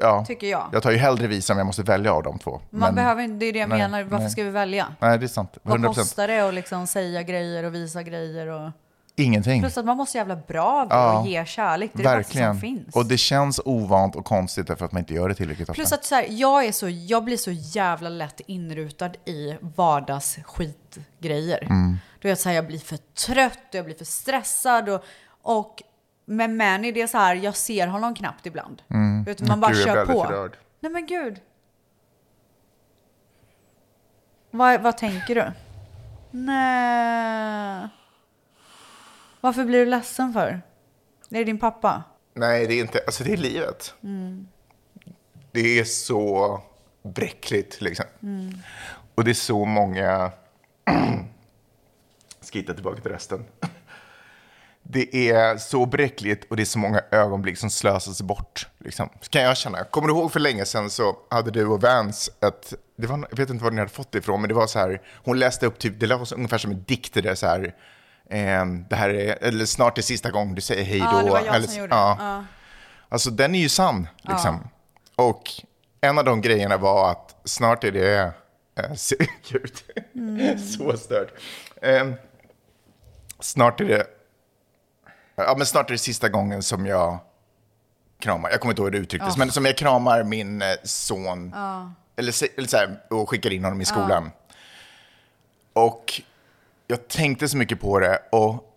[0.00, 0.24] Ja.
[0.28, 0.68] Tycker jag.
[0.72, 2.60] Jag tar ju hellre visa om jag måste välja av de två.
[2.70, 4.02] Man Men- behöver det är det jag Nej, menar.
[4.02, 4.30] Varför nej.
[4.30, 4.86] ska vi välja?
[5.00, 5.58] Nej, det är sant.
[5.62, 5.94] Vad 100%.
[5.94, 8.46] kostar det att liksom säga grejer och visa grejer?
[8.46, 8.70] Och...
[9.16, 9.60] Ingenting.
[9.60, 11.90] Plus att man måste jävla bra det Ja, och ge kärlek.
[11.94, 12.54] Det är det Verkligen.
[12.54, 12.96] som finns.
[12.96, 15.74] Och det känns ovant och konstigt därför att man inte gör det tillräckligt ofta.
[15.80, 21.62] Plus att så här, jag, är så, jag blir så jävla lätt inrutad i vardagsskitgrejer.
[21.62, 21.96] Mm.
[22.20, 24.88] Du vet, så här, jag blir för trött och jag blir för stressad.
[24.88, 25.02] Och,
[25.42, 25.82] och
[26.36, 28.82] med Manny, det är så här, jag ser honom knappt ibland.
[28.90, 29.24] Mm.
[29.24, 30.24] Du, man bara Gud, kör på.
[30.24, 30.56] rörd.
[30.80, 31.40] Nej men gud.
[34.50, 35.52] Vad, vad tänker du?
[36.30, 37.88] Nej.
[39.40, 40.48] Varför blir du ledsen för?
[41.30, 42.02] Är det din pappa?
[42.34, 43.00] Nej, det är inte.
[43.06, 43.94] Alltså det är livet.
[44.02, 44.48] Mm.
[45.52, 46.60] Det är så
[47.02, 48.06] bräckligt liksom.
[48.22, 48.54] Mm.
[49.14, 50.30] Och det är så många...
[52.40, 53.44] Ska hitta tillbaka till resten.
[54.82, 58.68] Det är så bräckligt och det är så många ögonblick som slösas bort.
[58.78, 59.08] Liksom.
[59.30, 59.84] Kan jag känna.
[59.84, 62.74] Kommer du ihåg för länge sedan så hade du och Vance ett...
[62.96, 64.78] Det var, jag vet inte var ni hade fått det ifrån, men det var så
[64.78, 65.02] här...
[65.24, 67.14] Hon läste upp typ, det var ungefär som en dikt.
[67.14, 67.74] Det, där, så här,
[68.30, 71.06] ehm, det här är, eller snart är sista gången du säger hej då.
[71.06, 72.16] Ja, det var jag eller, som gjorde ja.
[72.20, 72.44] Ja.
[73.08, 74.08] Alltså den är ju sann.
[74.22, 74.68] Liksom.
[75.16, 75.42] Och
[76.00, 78.32] en av de grejerna var att snart är det...
[78.76, 78.92] Äh,
[79.50, 79.72] gud,
[80.14, 80.58] Mm.
[80.58, 81.28] så stört.
[81.82, 82.14] Ehm,
[83.40, 84.06] snart är det...
[85.46, 87.18] Ja, men snart är det sista gången som jag
[88.18, 89.38] kramar, jag kommer inte ihåg hur det uttrycktes, Ja.
[89.38, 91.92] men som jag kramar min eh, son, Ja.
[92.16, 94.30] eller, eller så här, och skickar in honom i skolan.
[95.72, 96.22] Och
[96.86, 98.71] jag tänkte så mycket på det och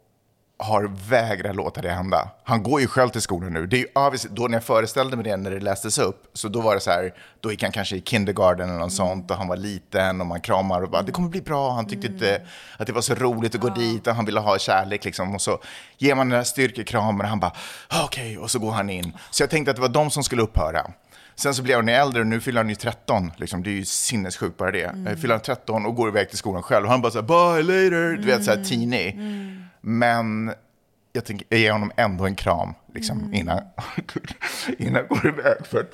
[0.58, 2.30] har vägrat låta det hända.
[2.44, 3.68] Han går ju själv till skolan nu.
[3.68, 6.48] Det är ju obvious, då när jag föreställde mig det när det lästes upp, så
[6.48, 9.38] då var det så här, då gick han kanske i kindergarten eller något sånt och
[9.38, 11.72] han var liten och man kramar och bara, det kommer bli bra.
[11.72, 12.42] Han tyckte inte
[12.78, 15.36] att det var så roligt att gå dit och han ville ha kärlek liksom.
[15.36, 15.60] Och så
[15.98, 17.54] ger man den här styrkekramen och han bara,
[18.04, 19.14] okej, och så går han in.
[19.32, 20.92] Så jag tänkte att det var de som skulle upphöra.
[21.36, 23.32] Sen så blir han ju äldre och nu fyller han ju 13.
[23.38, 23.64] Liksom.
[23.64, 24.84] Det är ju sinnessjukt bara det.
[24.84, 25.18] Mm.
[25.18, 26.86] Fyller han 13 och går iväg till skolan själv.
[26.86, 29.16] Och han bara så här, bye later, du vet så här teeny.
[29.88, 30.54] Men
[31.14, 33.62] jag, tänker, jag ger honom ändå en kram liksom, innan,
[34.78, 35.66] innan jag går iväg.
[35.66, 35.88] För,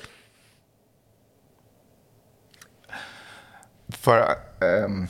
[3.88, 5.06] för, ehm,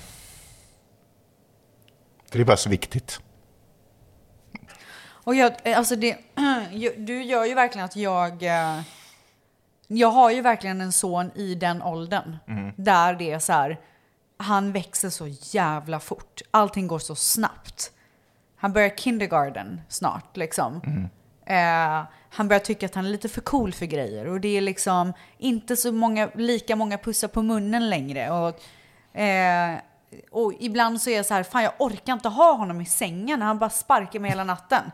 [2.30, 3.20] för det är bara så viktigt.
[5.24, 6.16] Och jag, alltså det,
[6.96, 8.42] du gör ju verkligen att jag...
[8.42, 8.80] eh,
[9.86, 12.36] Jag har ju verkligen en son i den åldern.
[12.48, 12.72] Mm.
[12.76, 13.80] Där det är så här,
[14.36, 16.40] han växer så jävla fort.
[16.50, 17.92] Allting går så snabbt.
[18.62, 20.80] Han börjar kindergarten snart liksom.
[21.46, 24.26] Eh, han börjar tycka att han är lite för cool för grejer.
[24.26, 28.30] Och det är liksom inte så många, lika många pussar på munnen längre.
[28.30, 29.78] Och, eh,
[30.30, 33.42] och ibland så är jag så här, fan jag orkar inte ha honom i sängen.
[33.42, 34.90] Han bara sparkar mig hela natten.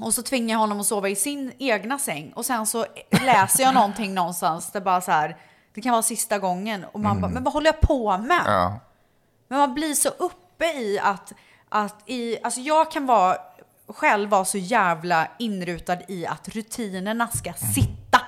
[0.00, 2.32] Och så tvingar jag honom att sova i sin egna säng.
[2.32, 5.36] Och sen så läser jag någonting någonstans där bara så här,
[5.74, 6.84] det kan vara sista gången.
[6.92, 8.42] Och man bara, men vad håller jag på med?
[8.46, 8.80] Ja.
[9.48, 11.32] Men man blir så uppe i att,
[11.68, 13.36] att i, alltså jag kan vara,
[13.88, 18.20] själv vara så jävla inrutad i att rutinerna ska sitta.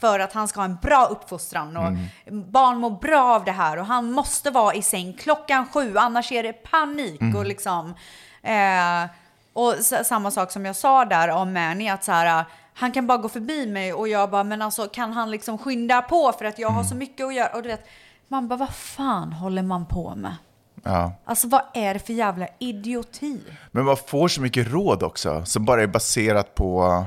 [0.00, 1.92] För att han ska ha en bra uppfostran och
[2.32, 6.32] barn mår bra av det här och han måste vara i säng klockan sju annars
[6.32, 7.94] är det panik och liksom
[8.42, 9.10] eh,
[9.52, 12.44] och samma sak som jag sa där om Manny att så här
[12.74, 16.02] han kan bara gå förbi mig och jag bara men alltså kan han liksom skynda
[16.02, 17.88] på för att jag har så mycket att göra och du vet
[18.28, 20.36] man bara vad fan håller man på med?
[20.84, 21.12] Ja.
[21.24, 23.40] Alltså vad är det för jävla idioti?
[23.70, 27.04] Men man får så mycket råd också, som bara är baserat på...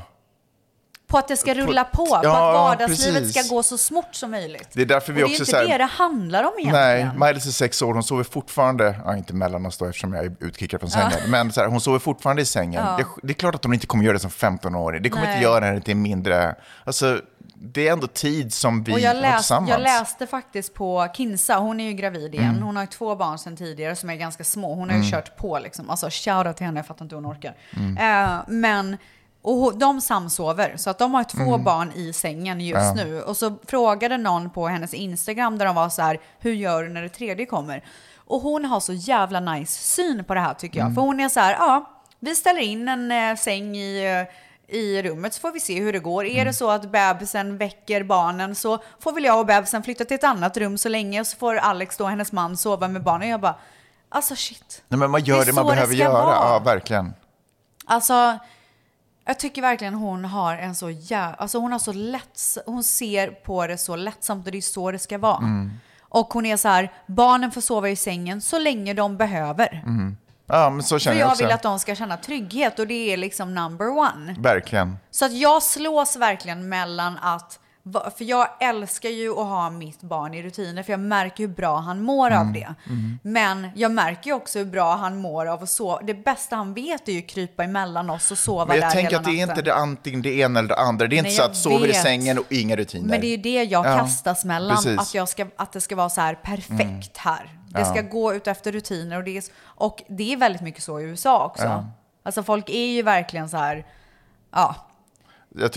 [1.08, 3.46] På att det ska rulla på, på Ja, att vardagslivet precis.
[3.46, 4.70] ska gå så smort som möjligt.
[4.74, 6.86] Det är därför vi och det är också inte här- det det handlar om egentligen.
[7.08, 10.26] Nej, Miley är sex år, hon sover fortfarande, ja, inte mellan oss då eftersom jag
[10.26, 12.84] är utkickad från sängen, men så här, hon sover fortfarande i sängen.
[12.86, 12.98] Ja.
[12.98, 15.34] Det, det är klart att hon inte kommer göra det som 15-åring, det kommer Nej.
[15.36, 17.22] inte göra henne till mindre, alltså
[17.62, 19.70] det är ändå tid som vi och jag, läst, tillsammans.
[19.70, 22.50] jag läste faktiskt på Kinsa, hon är ju gravid igen.
[22.50, 22.64] Mm.
[22.64, 24.76] Hon har ju två barn sedan tidigare som är ganska små.
[24.76, 25.12] Hon har ju Mm.
[25.12, 25.90] kört på liksom.
[25.90, 27.56] Alltså shoutout till henne, jag fattar inte hur hon orkar.
[27.76, 27.98] Mm.
[27.98, 28.98] Eh, men,
[29.42, 31.64] och de samsover, så att de har två Mm.
[31.64, 32.94] barn i sängen just Ja.
[33.04, 33.22] nu.
[33.22, 36.90] Och så frågade någon på hennes Instagram där de var så här, hur gör du
[36.90, 37.84] när det tredje kommer?
[38.16, 40.86] Och hon har så jävla nice syn på det här tycker jag.
[40.86, 40.96] Mm.
[40.96, 44.34] För hon är så här, ja, vi ställer in en eh, säng i, eh,
[44.68, 46.26] i rummet så får vi se hur det går.
[46.26, 46.38] Mm.
[46.40, 50.16] Är det så att bebisen väcker barnen så får väl jag och bebisen flytta till
[50.16, 53.30] ett annat rum så länge och så får Alex då, hennes man, sova med barnen.
[53.30, 53.56] Jag bara,
[54.10, 54.84] alltså shit.
[54.88, 56.36] Nej, men man gör Det det, man det behöver ska göra, vara.
[56.36, 57.14] ja verkligen.
[57.86, 58.38] Alltså,
[59.26, 61.36] jag tycker verkligen hon har en så jä...
[61.38, 62.40] Alltså hon har så lätt...
[62.66, 65.38] Hon ser på det så lättsamt och det är så det ska vara.
[65.38, 65.72] Mm.
[66.02, 69.84] Och hon är så här, barnen får sova i sängen så länge de behöver.
[69.86, 70.18] Mm.
[70.50, 71.44] Ja, men så För känner jag jag också.
[71.44, 74.36] vill att de ska känna trygghet och det är liksom number one.
[74.40, 74.98] Verkligen.
[75.12, 77.60] Så att jag slås verkligen mellan att,
[78.18, 81.78] för jag älskar ju att ha mitt barn i rutiner för jag märker hur bra
[81.78, 82.74] han mår av Mm, det.
[82.88, 83.20] mm.
[83.24, 86.02] Men jag märker ju också hur bra han mår av att sova.
[86.04, 88.92] Det bästa han vet är ju att krypa emellan oss och sova Men jag där
[88.92, 89.50] tänker hela att det är natten.
[89.60, 91.08] inte det antingen det ena eller det andra.
[91.08, 93.08] Det är inte Nej, så jag att sover i sängen och inga rutiner.
[93.10, 94.76] Men det är ju det jag Ja, kastas mellan.
[94.78, 95.00] precis.
[95.00, 97.02] Att, jag ska, att det ska vara så här perfekt Mm.
[97.16, 97.57] här.
[97.70, 99.18] Det ska gå ut efter rutiner.
[99.18, 101.86] Och det, är, och det är väldigt mycket så i USA också.
[102.24, 103.86] Alltså folk är ju verkligen så här,
[104.52, 104.76] ja,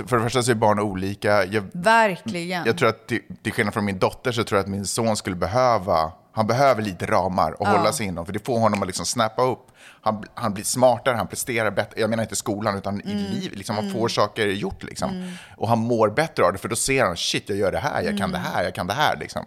[0.07, 1.45] för det första så är barn olika.
[1.45, 2.65] Jag, verkligen.
[2.67, 5.17] jag tror att till, till skillnad från min dotter så tror jag att min son
[5.17, 7.71] skulle behöva, han behöver lite ramar och Ja.
[7.77, 8.27] hålla sig inom.
[8.27, 9.67] För det får honom att liksom snappa upp.
[10.03, 12.01] Han, han blir smartare, han presterar bättre.
[12.01, 13.25] Jag menar inte skolan utan i Mm.
[13.33, 13.59] livet.
[13.59, 13.99] Liksom, han Mm.
[13.99, 15.11] får saker gjort liksom.
[15.11, 15.33] Mm.
[15.57, 18.03] Och han mår bättre av det för då ser han, shit jag gör det här,
[18.03, 19.17] jag kan det här, jag kan det här.
[19.17, 19.47] Liksom.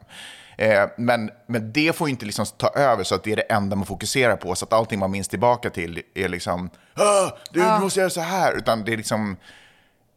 [0.58, 3.76] Eh, men, men det får inte liksom ta över så att det är det enda
[3.76, 4.56] man fokuserar på.
[4.56, 7.80] Så att allting man minns tillbaka till är liksom, "Ah, du Ja.
[7.80, 8.54] måste göra så här.
[8.54, 9.38] Utan det är liksom,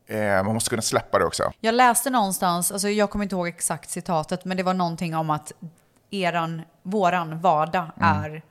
[0.07, 1.53] eh, man måste kunna släppa det också.
[1.61, 5.31] Jag läste någonstans, alltså jag kommer inte ihåg exakt citatet, men det var någonting om
[5.31, 5.53] att
[6.11, 8.19] eran, våran vardag Mm.
[8.25, 8.43] är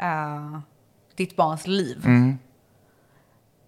[0.00, 0.58] eh,
[1.16, 2.02] ditt barns liv.
[2.04, 2.38] Mm.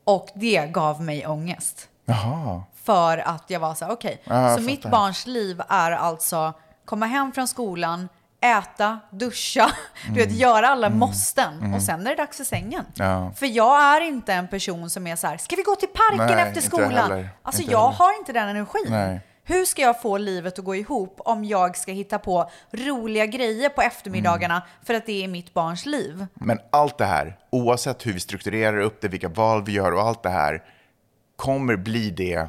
[0.04, 1.88] Och det gav mig ångest.
[2.04, 2.62] Jaha.
[2.82, 6.52] För att jag var så här, okej, Ja, jag så mitt barns liv är alltså
[6.88, 8.08] komma hem från skolan,
[8.40, 9.70] äta, duscha,
[10.08, 11.74] du vet, göra alla måsten Mm.
[11.74, 12.84] och sen är det dags för sängen.
[12.94, 13.32] Ja.
[13.36, 16.36] För jag är inte en person som är så här, ska vi gå till parken
[16.36, 17.28] Nej, efter skolan?
[17.42, 17.92] Alltså Inte jag heller.
[17.98, 18.86] har inte den energin.
[18.88, 19.20] Nej.
[19.44, 23.68] Hur ska jag få livet att gå ihop om jag ska hitta på roliga grejer
[23.68, 24.66] på eftermiddagarna Mm.
[24.84, 26.26] för att det är mitt barns liv?
[26.34, 30.02] Men allt det här, oavsett hur vi strukturerar upp det, vilka val vi gör och
[30.02, 30.62] allt det här,
[31.36, 32.46] kommer bli det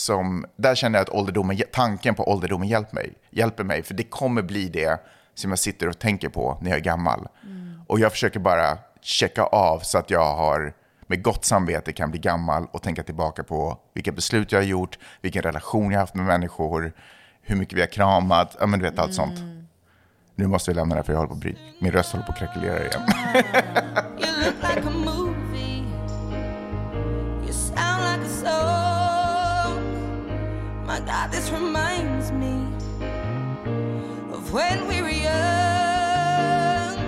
[0.00, 4.02] som, där känner jag att ålderdomen, tanken på ålderdomen hjälper mig, hjälper mig, för det
[4.02, 5.00] kommer bli det
[5.34, 7.28] som jag sitter och tänker på när jag är gammal.
[7.86, 10.72] Och jag försöker bara checka av så att jag har
[11.06, 14.98] med gott samvete kan bli gammal och tänka tillbaka på vilka beslut jag har gjort,
[15.20, 16.92] vilken relation jag har haft med människor,
[17.42, 19.38] hur mycket vi har kramat, ja men du vet allt sånt.
[20.34, 21.54] Nu måste vi lämna det här för jag håller på att bry.
[21.80, 23.02] Min röst håller på att krackelera igen.
[30.90, 32.66] My God, this reminds me
[34.32, 36.98] of when we were young.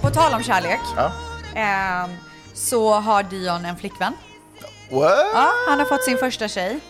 [0.00, 1.12] På tal om kärlek, Ja.
[1.54, 2.10] ehm,
[2.54, 4.12] så har Dion en flickvän.
[4.90, 5.10] What?
[5.34, 6.80] Ja, han har fått sin första tjej.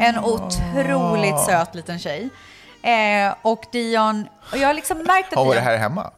[0.00, 2.28] En otroligt söt liten tjej.
[2.82, 5.64] Eh, och Dion, och jag har liksom märkt att Har hon Dion...
[5.64, 6.10] varit här hemma?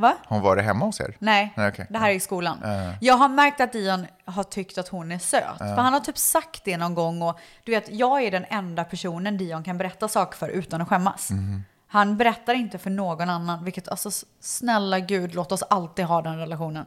[0.00, 0.16] Va?
[0.26, 1.16] Hon varit hemma hos er?
[1.18, 1.86] Nej, Nej, okej.
[1.90, 2.58] det här är i skolan.
[2.62, 2.92] Ja.
[3.00, 5.42] Jag har märkt att Dion har tyckt att hon är söt.
[5.44, 5.56] Ja.
[5.58, 8.84] För han har typ sagt det någon gång och du vet, jag är den enda
[8.84, 11.30] personen Dion kan berätta saker för utan att skämmas.
[11.30, 11.64] Mhm.
[11.92, 16.38] Han berättar inte för någon annan, vilket alltså snälla gud, låt oss alltid ha den
[16.38, 16.86] relationen.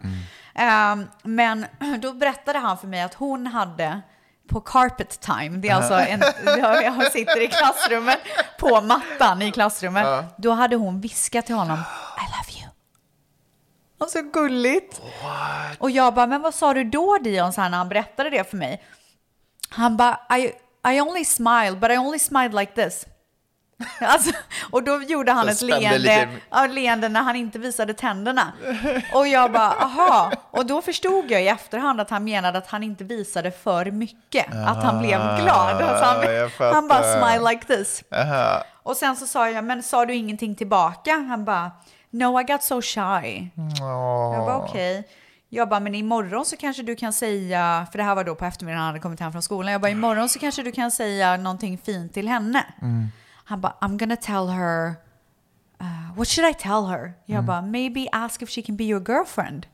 [0.56, 1.66] Ehm, men
[2.02, 4.02] då berättade han för mig att hon hade
[4.50, 6.22] på carpet time, det är alltså en,
[6.84, 8.20] jag sitter i klassrummet
[8.60, 10.24] på mattan i klassrummet, Ja.
[10.38, 12.53] då hade hon viskat till honom, I love you.
[14.04, 15.02] Och så gulligt.
[15.80, 18.50] Och jag bara, men vad sa du då Dion, så här, när han berättade det
[18.50, 18.84] för mig?
[19.70, 20.52] Han bara, I,
[20.96, 23.06] I only smiled, but I only smiled like this.
[24.02, 24.32] Alltså,
[24.72, 28.52] och då gjorde han ett leende, lite- ja, leende när han inte visade tänderna.
[29.14, 30.32] Och jag bara, aha.
[30.52, 34.46] Och då förstod jag i efterhand att han menade att han inte visade för mycket.
[34.68, 35.82] Att han blev glad.
[35.82, 38.04] Alltså han, han bara smile like this.
[38.16, 38.64] Aha.
[38.84, 41.12] Och sen så sa jag, men sa du ingenting tillbaka?
[41.30, 41.72] Han bara,
[42.14, 43.50] no I got so shy.
[43.80, 45.08] Jag bara okej.
[45.50, 48.46] Jag bara, men imorgon så kanske du kan säga, för det här var då på
[48.46, 49.72] eftermiddagen han hade kommit hem från skolan.
[49.72, 52.66] Jag bara, imorgon så kanske du kan säga någonting fint till henne.
[52.82, 53.08] Mm.
[53.46, 54.88] Han bara, I'm gonna tell her,
[55.82, 57.14] uh, what should I tell her?
[57.26, 57.46] Jag Mm.
[57.46, 59.66] bara, maybe ask if she can be your girlfriend.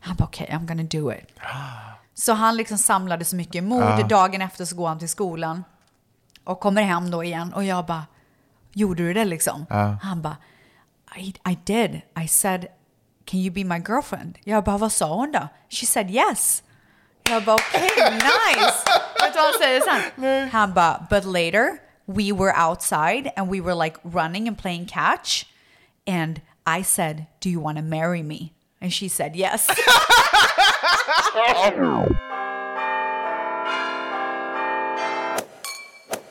[0.00, 1.38] Han bara, okej, I'm gonna do it.
[2.14, 3.82] Så han liksom samlade så mycket mod.
[3.82, 4.06] Ja.
[4.08, 5.64] Dagen efter så går han till skolan
[6.44, 7.52] och kommer hem då igen.
[7.52, 8.04] Och jag bara,
[8.72, 9.66] gjorde du det liksom?
[9.70, 9.96] Ja.
[10.02, 10.36] Han bara,
[11.16, 12.02] I, I did.
[12.14, 12.68] I said,
[13.24, 14.38] can you be my girlfriend?
[14.44, 15.48] Jag bara, vad sa hon då?
[15.68, 16.62] She said yes.
[17.30, 18.84] Jag bara, okej, nice.
[19.20, 20.48] Vet du vad han säger sen?
[20.48, 25.44] Han bara, but later we were outside and we were like running and playing catch.
[26.06, 28.52] And I said, do you want to marry me?
[28.80, 29.68] And she said yes.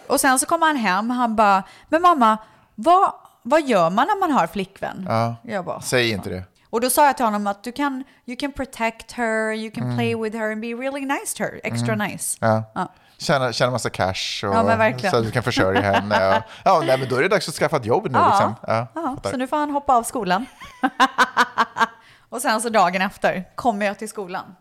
[0.08, 2.38] Och sen så kommer han hem, han bara, men mamma,
[2.76, 3.14] vad,
[3.46, 5.06] vad gör man när man har flickvän?
[5.10, 5.36] Ja.
[5.44, 6.44] Jag bara, Säg inte det.
[6.70, 9.84] och då sa jag till honom att du kan, you can protect her, you can
[9.84, 9.96] Mm.
[9.98, 12.08] play with her and be really nice to her, extra Mm.
[12.08, 12.38] nice.
[12.42, 12.64] Ja.
[12.76, 12.88] Ja.
[13.18, 16.38] Tjäna, tjäna massa cash och, Ja, så att du kan försörja henne.
[16.38, 18.18] Och, ja, nej, men då är det dags att skaffa ett jobb nu.
[18.20, 18.56] Ja, Liksom.
[18.96, 20.46] Ja, så nu får han hoppa av skolan.
[22.30, 24.56] och sen så dagen efter kommer jag till skolan.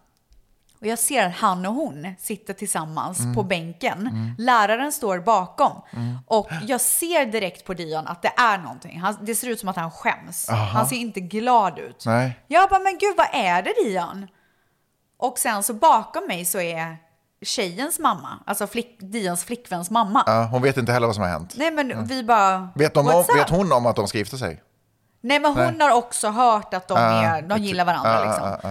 [0.84, 3.34] Och jag ser att han och hon sitter tillsammans Mm.
[3.34, 3.98] på bänken.
[4.00, 4.34] Mm.
[4.38, 5.72] Läraren står bakom.
[5.92, 6.18] Mm.
[6.26, 9.00] Och jag ser direkt på Dion att det är någonting.
[9.00, 10.48] Han, det ser ut som att han skäms.
[10.48, 10.64] Aha.
[10.64, 12.02] Han ser inte glad ut.
[12.06, 12.38] Nej.
[12.46, 14.26] Jag bara, men gud vad är det Dion?
[15.18, 16.96] Och sen så bakom mig så är
[17.42, 20.22] tjejens mamma, alltså flick, Dions flickväns mamma.
[20.26, 21.54] Ja, hon vet inte heller vad som har hänt.
[21.56, 22.68] Nej men vi bara...
[22.74, 24.62] Vet, de om, vet hon om att de ska gifta sig?
[25.20, 25.88] Nej men hon Nej.
[25.88, 28.70] har också hört att de, Ah, är, de gillar varandra ah, liksom.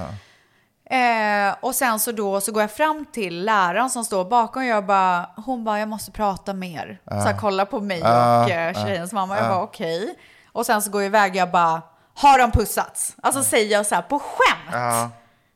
[0.89, 1.47] Ah, ah, ah.
[1.49, 4.67] Eh, och sen så då så går jag fram till läraren som står bakom och
[4.67, 6.99] jag bara, hon bara, jag måste prata mer.
[7.05, 7.21] Ah.
[7.21, 9.37] Så här, kolla på mig Ah, och eh, tjejens ah, mamma.
[9.37, 9.49] Jag ah.
[9.49, 10.15] bara okej.
[10.51, 11.81] Och sen så går jag iväg och jag bara,
[12.15, 13.15] har de pussats?
[13.21, 14.71] Alltså säger jag så här på skämt.
[14.71, 15.09] Ja.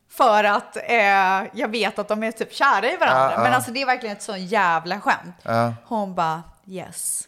[0.09, 3.43] För att eh, jag vet att de är typ kära i varandra.
[3.43, 5.75] Men alltså det är verkligen ett sån jävla skämt.
[5.85, 7.27] Hon bara, yes.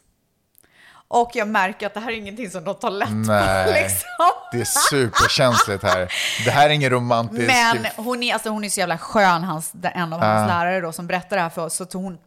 [1.11, 3.15] Och jag märker att det här är ingenting som de tar lätt på.
[3.15, 4.07] Nej, Liksom.
[4.51, 6.13] det är superkänsligt här.
[6.45, 7.47] Det här är ingen romantisk...
[7.47, 10.57] Men hon är, alltså, hon är så jävla skön, hans, en av hans Ah.
[10.59, 11.75] lärare då, som berättar det här för oss.
[11.75, 12.17] Så att hon,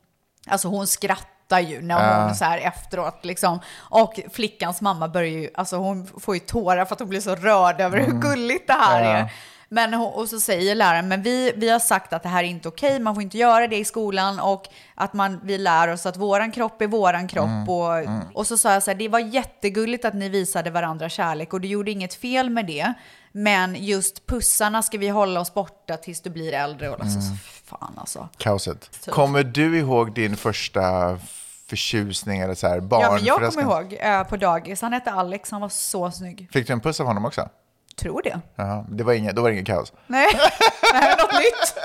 [0.47, 3.19] alltså, hon skrattar ju när hon så här efteråt.
[3.25, 3.61] Liksom.
[3.79, 7.35] Och flickans mamma börjar ju, alltså, hon får ju tårar för att hon blir så
[7.35, 8.21] rörd över hur Mm.
[8.21, 9.11] gulligt det här Ja.
[9.11, 9.33] är.
[9.73, 12.69] Men, och så säger läraren, men vi, vi har sagt att det här är inte
[12.69, 16.17] okej, man får inte göra det i skolan och att man, vi lär oss att
[16.17, 17.47] våran kropp är våran kropp.
[17.47, 18.21] Mm, Och, mm.
[18.35, 21.61] och så sa jag så här, det var jättegulligt att ni visade varandra kärlek och
[21.61, 22.93] du gjorde inget fel med det.
[23.33, 26.89] Men just pussarna ska vi hålla oss borta tills du blir äldre.
[26.91, 27.37] Och alltså, Mm.
[27.65, 28.29] fan alltså.
[28.37, 28.91] Kaoset.
[29.05, 29.15] Typ.
[29.15, 31.19] Kommer du ihåg din första
[31.67, 33.01] förtjusning eller så här barn.
[33.03, 36.49] Ja, men jag kommer ihåg eh, på dagis, han hette Alex, han var så snygg.
[36.53, 37.49] Fick du en puss av honom också?
[37.97, 38.41] Tror det.
[38.57, 39.93] Jaha, det var inget, då var det inget kaos.
[40.07, 40.27] Nej,
[40.93, 41.75] Nej något nytt.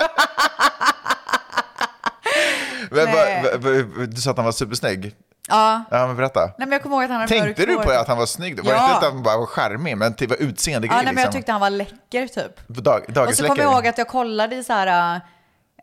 [2.90, 5.14] Men, va- va- du sa att han var supersnygg.
[5.48, 5.84] Ja.
[5.90, 6.40] Ja, men berätta.
[6.40, 8.64] Nej, men jag kommer ihåg att han hade Tänkte du på att han var snygg?
[8.64, 11.24] Var det inte att han bara var charmig, men det var utseende Ja, nej, men
[11.24, 12.68] jag tyckte han var läcker typ.
[12.68, 15.20] Dag, Och så kommer jag ihåg att jag kollade i så här,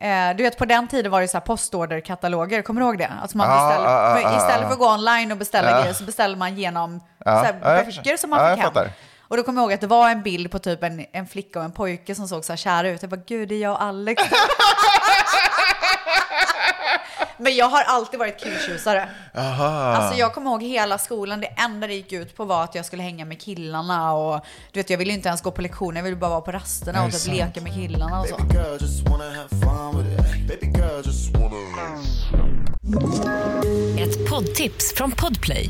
[0.02, 3.12] eh, du vet på den tiden var det så här postorderkataloger, kommer du ihåg det?
[3.22, 6.38] Alltså man ja, för ja, istället för att gå online och beställa grejer så beställer
[6.38, 8.74] man genom så här, böcker som man fick hem.
[9.28, 11.60] Och då kommer jag ihåg att det var en bild på typ en, en flicka
[11.60, 13.02] och en pojke som såg så här kära ut.
[13.02, 14.24] Jag bara, gud det är jag och Alex.
[17.38, 19.10] Men jag har alltid varit killtjusare.
[19.38, 19.68] Aha.
[19.68, 22.86] Alltså jag kommer ihåg hela skolan, det enda det gick ut på var att jag
[22.86, 26.04] skulle hänga med killarna och du vet jag ville inte ens gå på lektioner, jag
[26.04, 27.38] ville bara vara på rasterna och typ sant?
[27.38, 28.38] leka med killarna och så.
[28.54, 30.48] Girl, just wanna have fun with it.
[30.48, 31.46] Baby girl, just wanna.
[34.00, 35.70] Ett poddtips från Podplay.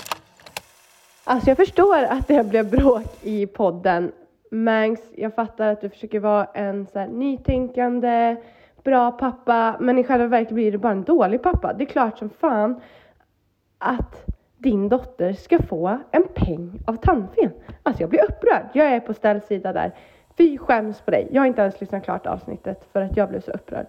[1.23, 4.11] Alltså jag förstår att det blev bråk i podden.
[4.51, 8.35] Mangs, jag fattar att du försöker vara en så här nytänkande,
[8.83, 9.75] bra pappa.
[9.79, 11.73] Men i själva verket blir du bara en dålig pappa.
[11.73, 12.81] Det är klart som fan
[13.77, 14.25] att
[14.57, 17.51] din dotter ska få en peng av tandfen.
[17.83, 18.65] Alltså jag blir upprörd.
[18.73, 19.91] Jag är på ställsida där.
[20.37, 21.27] Fy skäms på dig.
[21.31, 23.87] Jag har inte ens lyssnat klart avsnittet för att jag blev så upprörd.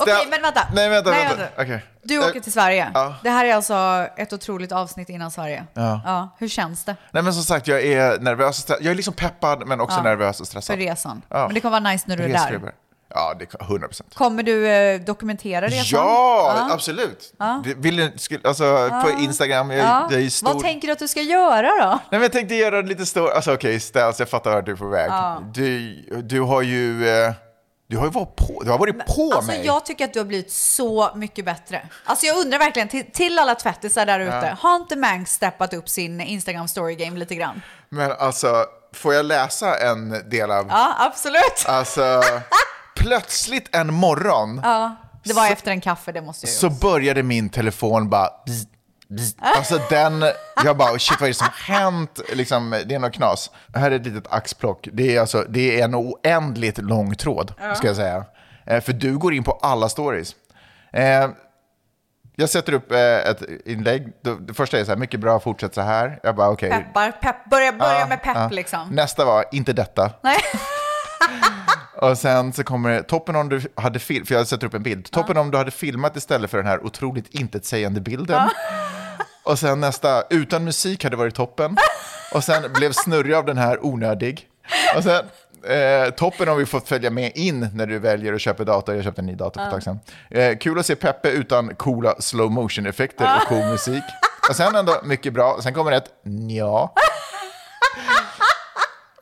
[0.00, 0.60] Okej, men vänta.
[0.74, 1.36] Nej, vänta, Nej, vänta.
[1.36, 1.62] vänta.
[1.62, 1.84] Okej.
[2.02, 2.90] Du åker till Sverige.
[2.94, 3.14] ja.
[3.22, 5.64] Det här är alltså ett otroligt avsnitt innan Sverige.
[5.74, 6.36] Ja.
[6.38, 8.84] hur känns det Nej, men som sagt, jag är nervös och stressad.
[8.84, 10.02] Jag är liksom peppad, men också Ja.
[10.02, 10.76] nervös och stressad.
[10.76, 11.22] för resan?
[11.28, 11.46] Ja.
[11.46, 12.34] Men det kommer vara nice när du är där.
[12.34, 12.72] Resfeber.
[13.14, 14.14] Ja, det är 100 procent.
[14.14, 16.00] Kommer du eh, dokumentera resan?
[16.00, 17.34] Ja, absolut.
[17.64, 20.06] Det- Vill du, skulle, alltså, på Instagram, jag, Ja.
[20.10, 20.52] jag är ju stor.
[20.54, 21.88] Vad tänker du att du ska göra då?
[21.90, 23.30] Nej, men jag tänkte göra det lite stor.
[23.32, 25.10] Alltså okej, Stels, jag fattar vart du är på väg.
[25.54, 27.08] Du, du har ju...
[27.08, 27.32] eh,
[27.90, 29.66] Du har ju varit på, du har varit på Alltså mig.
[29.66, 31.88] jag tycker att du har blivit så mycket bättre.
[32.04, 34.56] Alltså jag undrar verkligen, till, till alla tvättisar där ute, Ja.
[34.68, 37.62] har inte Mangs steppat upp sin Instagram story game lite grann?
[37.88, 38.64] Men alltså,
[38.94, 40.66] får jag läsa en del av...
[40.68, 41.64] Ja, absolut.
[41.66, 42.22] Alltså,
[42.96, 47.48] plötsligt en morgon Ja, det var efter en kaffe, det måste jag så började min
[47.50, 48.28] telefon bara...
[48.46, 48.66] bzz.
[49.40, 50.24] Alltså den,
[50.64, 52.20] jag bara shit vad är det som hänt?
[52.32, 53.50] Liksom, det är något knas.
[53.74, 54.88] Här är ett litet axplock.
[54.92, 57.74] Det är, alltså, det är en oändligt lång tråd, Ja.
[57.74, 58.24] ska jag säga.
[58.66, 60.34] Eh, För du går in på alla stories.
[60.92, 61.28] Eh,
[62.36, 64.08] Jag sätter upp eh, ett inlägg.
[64.22, 66.20] Det- första är så här, mycket bra, fortsätt så här.
[66.22, 66.70] Jag bara okej.
[66.70, 68.48] Peppar, pepp, börja, börja Ja, med pepp ja.
[68.52, 68.88] liksom.
[68.90, 70.10] Nästa var, inte detta.
[70.22, 70.36] Nej.
[71.96, 74.82] Och sen så kommer det, toppen om du hade film, för jag sätter upp en
[74.82, 75.10] bild.
[75.10, 78.48] Toppen om du hade filmat istället för den här otroligt intetsägande bilden.
[79.42, 81.76] Och sen nästa, utan musik hade varit toppen.
[82.34, 84.46] Och sen blev snurrig av den här onödig.
[84.96, 85.24] Och sen
[85.66, 88.94] eh, toppen om vi fått följa med in när du väljer att köpa dator.
[88.94, 90.00] Jag köpte en ny dator för ett tag sedan.
[90.30, 94.04] Eh, kul att se Peppe utan coola slow motion effekter och cool musik.
[94.48, 95.58] Och sen ändå mycket bra.
[95.62, 96.08] Sen kommer ett
[96.48, 96.94] ja.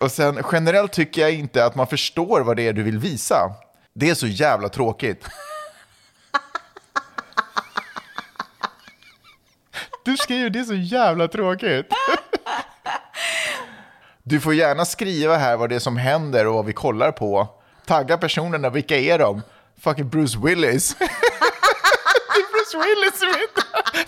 [0.00, 3.52] Och sen generellt tycker jag inte att man förstår vad det är du vill visa.
[3.94, 5.24] Det är så jävla tråkigt.
[10.08, 11.86] Du skriver det är så jävla tråkigt.
[14.22, 17.48] Du får gärna skriva här vad det är som händer och vad vi kollar på.
[17.86, 19.42] Tagga personerna, vilka är de?
[19.80, 20.96] Fucking Bruce Willis.
[22.72, 23.20] Bruce Willis.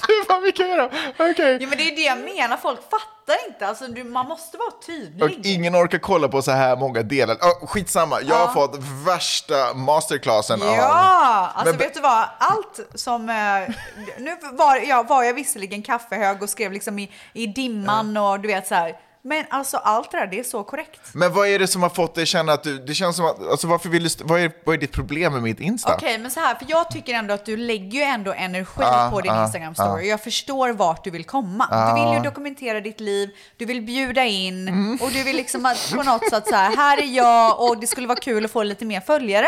[0.07, 0.85] Du bara, vilka är de?
[1.31, 1.59] Okej.
[1.61, 3.67] Ja, men det är det jag menar, folk fattar inte.
[3.67, 5.23] Alltså, du, man måste vara tydlig.
[5.23, 7.35] Och ingen orkar kolla på så här många delar.
[7.37, 8.53] Oh, skitsamma, jag har Ja.
[8.53, 10.69] fått värsta masterclassen av...
[10.77, 12.25] Ja, alltså Men- vet du vad?
[12.39, 13.29] Allt som...
[13.29, 13.75] eh,
[14.19, 18.49] Nu var jag, var jag visserligen kaffehög och skrev liksom i, i dimman och du
[18.49, 18.97] vet så här.
[19.23, 21.01] Men alltså allt det där, det är så korrekt.
[21.13, 22.79] Men vad är det som har fått dig känna att du...
[22.79, 23.49] Det känns som att...
[23.51, 24.11] Alltså varför vill du...
[24.25, 25.95] Vad är, vad är ditt problem med mitt Insta?
[25.95, 29.09] Okej, men så här, för jag tycker ändå att du lägger ju ändå energi Ja,
[29.13, 30.03] på din ja, Instagram story.
[30.05, 30.11] ja.
[30.11, 31.95] Jag förstår vart du vill komma.
[31.97, 34.99] Du vill ju dokumentera ditt liv, du vill bjuda in Mm.
[35.03, 37.87] och du vill liksom att på något sätt så här, här är jag och det
[37.87, 39.47] skulle vara kul att få lite mer följare.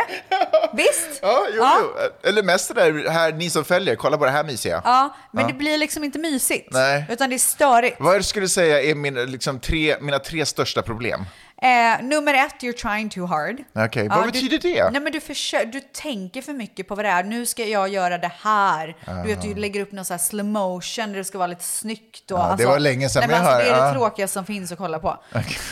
[0.73, 1.09] Visst?
[1.23, 1.79] Ja, jo, Ja.
[1.83, 2.29] jo.
[2.29, 4.83] Eller mest det där, här, ni som följer, kolla på det här mysiga.
[4.85, 5.49] Ja, men Ja.
[5.49, 6.69] det blir liksom inte mysigt.
[6.73, 7.05] Nej.
[7.11, 7.97] Utan det är störigt.
[8.01, 11.25] Vad skulle du säga är min, liksom, tre, mina tre största problem?
[11.63, 13.57] Eh, nummer ett, you're trying too hard.
[13.75, 14.91] Okej, vad betyder du, det?
[14.91, 17.23] Nej, men du, försö- du tänker för mycket på vad det är.
[17.25, 18.97] Nu ska jag göra det här.
[19.25, 21.65] Du vet, du lägger upp någon så här slow motion där det ska vara lite
[21.65, 22.31] snyggt.
[22.31, 23.93] Och, Ja, det var länge sedan, nej, men alltså, Det är det ja.
[23.93, 25.19] tråkigaste som finns att kolla på.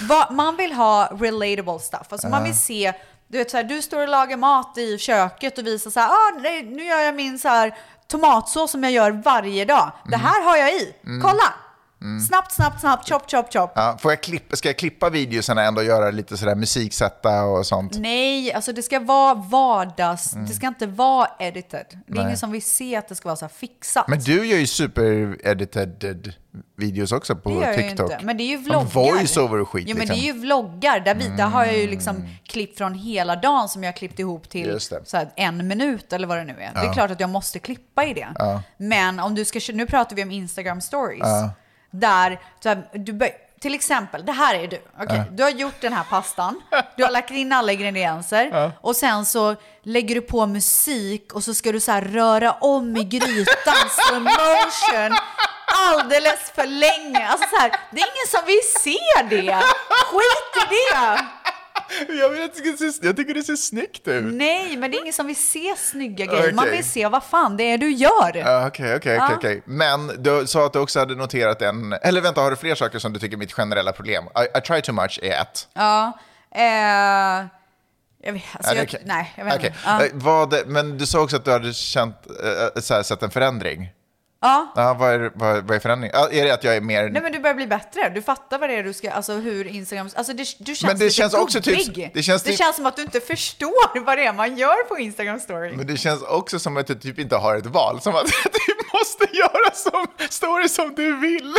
[0.09, 2.07] Va, man vill ha relatable stuff.
[2.11, 2.93] Alltså, Man vill se,
[3.28, 6.09] du vet så här, du står och lagar mat i köket och visar så här,
[6.09, 7.74] ah, nej, nu gör jag min så här
[8.09, 9.91] tomatsås som jag gör varje dag.
[10.05, 10.26] Det Mm.
[10.26, 10.95] här har jag i.
[11.22, 11.53] Kolla!
[12.28, 13.72] Snabbt, snabbt, snabbt, chop, chop, chop.
[13.74, 17.66] Ja, får jag klippa, ska jag klippa videosarna ändå och göra lite sådär musiksätta och
[17.66, 17.98] sånt?
[17.98, 20.30] Nej, alltså det ska vara vardags.
[20.30, 21.86] Det ska inte vara edited.
[21.90, 22.24] Det är Nej.
[22.24, 24.09] ingen som vill se att det ska vara så här fixat.
[24.09, 26.32] Men du gör ju super-edited
[26.76, 28.11] videos också på det gör jag ju TikTok.
[28.12, 28.24] inte.
[28.24, 28.86] Men det är ju vloggar.
[28.90, 30.16] Voice-over och skit Ja, men liksom.
[30.18, 31.01] det är ju vloggar.
[31.01, 34.18] Där, vi, där har jag ju liksom klipp från hela dagen som jag har klippt
[34.18, 35.12] ihop till det.
[35.12, 36.57] här, en minut eller vad det nu är.
[36.57, 36.90] Det Ja.
[36.90, 38.28] är klart att jag måste klippa i det.
[38.38, 38.62] Ja.
[38.76, 41.20] Men om du ska, nu pratar vi om Instagram stories.
[41.22, 41.51] Ja.
[41.91, 43.18] Där, här, du
[43.61, 44.82] till exempel, det här är du.
[45.03, 46.61] Okej, Du har gjort den här pastan,
[46.97, 51.55] du har lagt in alla ingredienser och sen så lägger du på musik och så
[51.55, 55.18] ska du så här röra om i grytan, slow motion,
[55.76, 57.28] alldeles för länge.
[57.28, 58.99] Alltså så här, det är ingen som vill se
[59.36, 59.62] det.
[60.07, 61.24] Skit i det.
[62.09, 64.24] Jag, vill att det ska se, jag tycker det ser snyggt ut.
[64.34, 66.53] Nej, men det är ingen som vill se snygga grejer.
[66.53, 66.76] Man Okej.
[66.76, 68.36] vill se vad fan det är du gör.
[68.36, 69.62] Ja, Okej, okej, okej.
[69.64, 71.93] Men du sa att du också hade noterat en...
[71.93, 74.24] Eller vänta, har du fler saker som du tycker är mitt generella problem?
[74.24, 75.68] I, I try too much är ett.
[75.74, 76.18] Ja.
[76.55, 77.47] Eh,
[78.22, 79.74] jag vet, alltså jag, nej, jag vet Okej.
[79.93, 80.05] inte.
[80.07, 82.16] Eh, Vad, men du sa också att du hade känt,
[82.91, 83.88] här, sett en förändring.
[84.41, 84.72] Ja.
[84.76, 86.16] Ja, vad, är, vad, vad är förändringen?
[86.30, 87.09] Är det att jag är mer...
[87.09, 88.09] Nej men du börjar bli bättre.
[88.09, 90.99] Du fattar vad det är du ska, alltså hur Instagram, alltså det, du känns Men
[90.99, 92.11] det lite känns också typ- gubbig.
[92.14, 95.41] det känns typ- som att du inte förstår vad det är man gör på Instagram
[95.41, 95.76] story.
[95.76, 98.01] Men det känns också som att du typ inte har ett val.
[98.01, 98.24] Som att
[98.66, 101.55] du måste göra som story som du vill.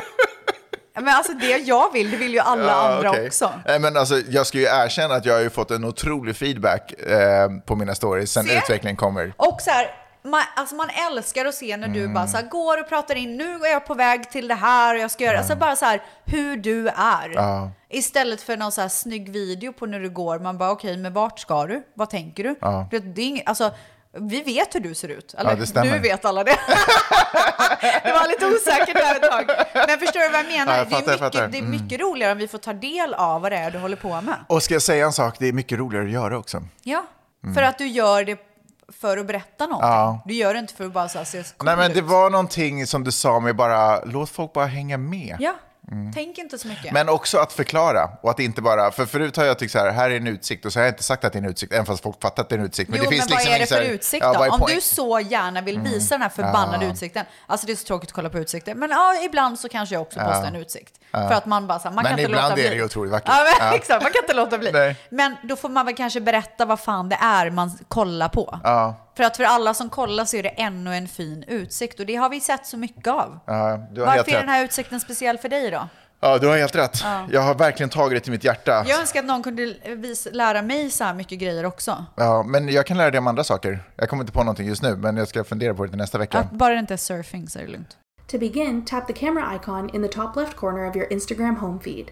[0.95, 3.27] Men alltså det jag vill, det vill ju alla Ja, andra okej.
[3.27, 3.51] också.
[3.79, 7.49] Men alltså, jag ska ju erkänna att jag har ju fått en otrolig feedback eh,
[7.65, 8.57] på mina stories sen Se.
[8.57, 9.33] utvecklingen kommer.
[9.37, 9.87] Och så här,
[10.23, 12.13] man, alltså man älskar att se när du Mm.
[12.13, 14.95] bara så här, går och pratar in, nu är jag på väg till det här
[14.95, 17.29] och jag ska göra, alltså bara så här, hur du är.
[17.33, 17.71] Ja.
[17.89, 21.13] Istället för någon så här snygg video på när du går, man bara okej, men
[21.13, 21.83] vart ska du?
[21.93, 22.55] Vad tänker du?
[22.61, 22.87] Ja.
[22.91, 23.71] Det, det är inget, alltså,
[24.13, 25.33] vi vet hur du ser ut.
[25.37, 25.91] Eller Ja, det stämmer.
[25.91, 26.51] nu vet alla det.
[28.03, 29.45] det var lite osäkert där ett tag.
[29.87, 30.77] Men förstår du vad jag menar?
[30.77, 31.71] Ja, jag fattar, det, är mycket, det är Mm.
[31.71, 34.35] mycket roligare om vi får ta del av vad det är du håller på med.
[34.47, 36.63] Och ska jag säga en sak, det är mycket roligare att göra också.
[36.83, 37.03] Ja,
[37.55, 38.39] för att du gör det
[38.99, 39.89] för att berätta någonting.
[39.89, 40.21] Ja.
[40.25, 42.05] Du gör det inte för att bara så här, se cool Nej, men det ut.
[42.05, 45.37] var någonting som du sa med bara, låt folk bara hänga med.
[45.39, 45.53] Ja,
[46.13, 46.91] tänk inte så mycket.
[46.93, 49.91] Men också att förklara och att inte bara, för förut har jag tyckt så här,
[49.91, 51.73] här är en utsikt och så har jag inte sagt att det är en utsikt,
[51.73, 52.91] även fast folk fattar att det är en utsikt.
[52.93, 54.39] jo, men finns vad liksom är det för här- utsikt Ja, då?
[54.39, 56.91] vad är Om du så gärna vill visa den här förbannade Ja.
[56.91, 57.25] utsikten.
[57.47, 58.75] Alltså det är så tråkigt att kolla på utsikter.
[58.75, 60.25] Men ja, ibland så kanske jag också Ja.
[60.25, 60.93] postar en utsikt.
[61.11, 61.27] Ja.
[61.27, 62.69] För att man bara så här, man Men kan inte ibland låta är bli.
[62.69, 63.29] det ju otroligt vackert.
[63.29, 63.75] Ja, men, Ja.
[63.75, 64.03] exakt.
[64.03, 64.71] Man kan inte låta bli.
[64.71, 64.95] Nej.
[65.09, 68.59] Men då får man väl kanske berätta vad fan det är man kollar på.
[69.21, 71.99] För att för alla som kollar så är det ännu en fin utsikt.
[71.99, 73.39] Och det har vi sett så mycket av.
[73.45, 74.41] ja, du har helt Varför är rätt.
[74.41, 75.87] den här utsikten speciell för dig då?
[76.19, 76.99] Ja, du har helt rätt.
[77.03, 77.27] Ja.
[77.31, 78.83] Jag har verkligen tagit det till mitt hjärta.
[78.87, 82.05] Jag önskar att någon kunde vis- lära mig så här mycket grejer också.
[82.15, 83.83] Ja, men jag kan lära dig om andra saker.
[83.95, 86.17] Jag kommer inte på någonting just nu, men jag ska fundera på det till nästa
[86.17, 86.37] vecka.
[86.39, 87.97] Att bara det inte är surfing så är det lugnt.
[88.31, 91.79] To begin, tap the camera icon in the top left corner of your Instagram home
[91.83, 92.05] feed.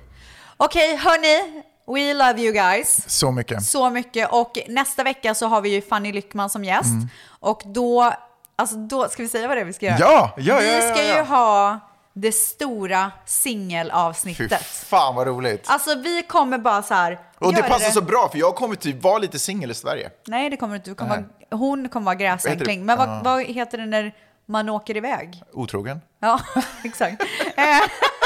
[0.57, 1.63] Okej, hörni.
[1.93, 3.03] We love you guys.
[3.07, 3.63] Så mycket.
[3.63, 4.29] Så mycket.
[4.31, 6.85] Och nästa vecka så har vi ju Fanny Lyckman som gäst.
[6.85, 7.09] Mm.
[7.39, 8.13] Och då,
[8.55, 9.97] alltså då, ska vi säga vad det är vi ska göra?
[9.99, 11.15] Ja, ja, ja, Vi ja, ska ja.
[11.17, 11.79] ju ha
[12.13, 14.61] det stora Fy singelavsnittet.
[14.65, 15.63] fan vad roligt.
[15.67, 17.19] Alltså vi kommer bara så här.
[17.39, 20.09] Och det passar så bra, för jag kommer typ vara lite singel i Sverige.
[20.27, 20.89] Nej, det kommer inte.
[20.89, 21.25] Du kommer Nej.
[21.49, 22.79] vara, hon kommer vara gräsänkling.
[22.79, 22.85] det?
[22.85, 23.21] Men vad, Ja.
[23.23, 24.15] vad heter det när
[24.45, 25.43] man åker iväg?
[25.53, 26.01] Otrogen.
[26.19, 26.39] Ja,
[26.83, 27.23] exakt.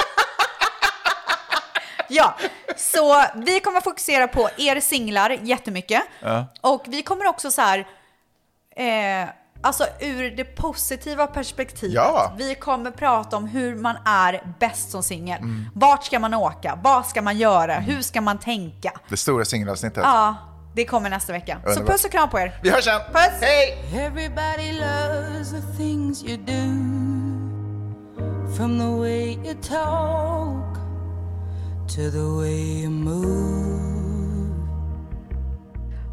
[2.16, 2.36] Ja,
[2.76, 6.02] så vi kommer fokusera på er singlar jättemycket.
[6.20, 6.46] Ja.
[6.62, 7.80] Och vi kommer också så här,
[8.76, 9.30] eh,
[9.62, 11.96] alltså ur det positiva perspektivet.
[11.96, 12.34] Ja.
[12.38, 15.38] Vi kommer prata om hur man är bäst som singel.
[15.38, 15.66] Mm.
[15.76, 16.80] Vart ska man åka?
[16.84, 17.74] Vad ska man göra?
[17.74, 18.92] Hur ska man tänka?
[19.10, 20.04] Det stora singelavsnittet.
[20.04, 20.36] Ja,
[20.76, 21.60] det kommer nästa vecka.
[21.64, 21.92] Så Underbart.
[21.92, 22.60] puss och kram på er.
[22.64, 23.02] Vi hörs sen.
[23.14, 23.42] Puss!
[23.42, 23.78] Hej!
[24.06, 26.64] Everybody loves the things you do.
[28.58, 30.83] From the way you talk
[31.94, 34.58] to the way you move.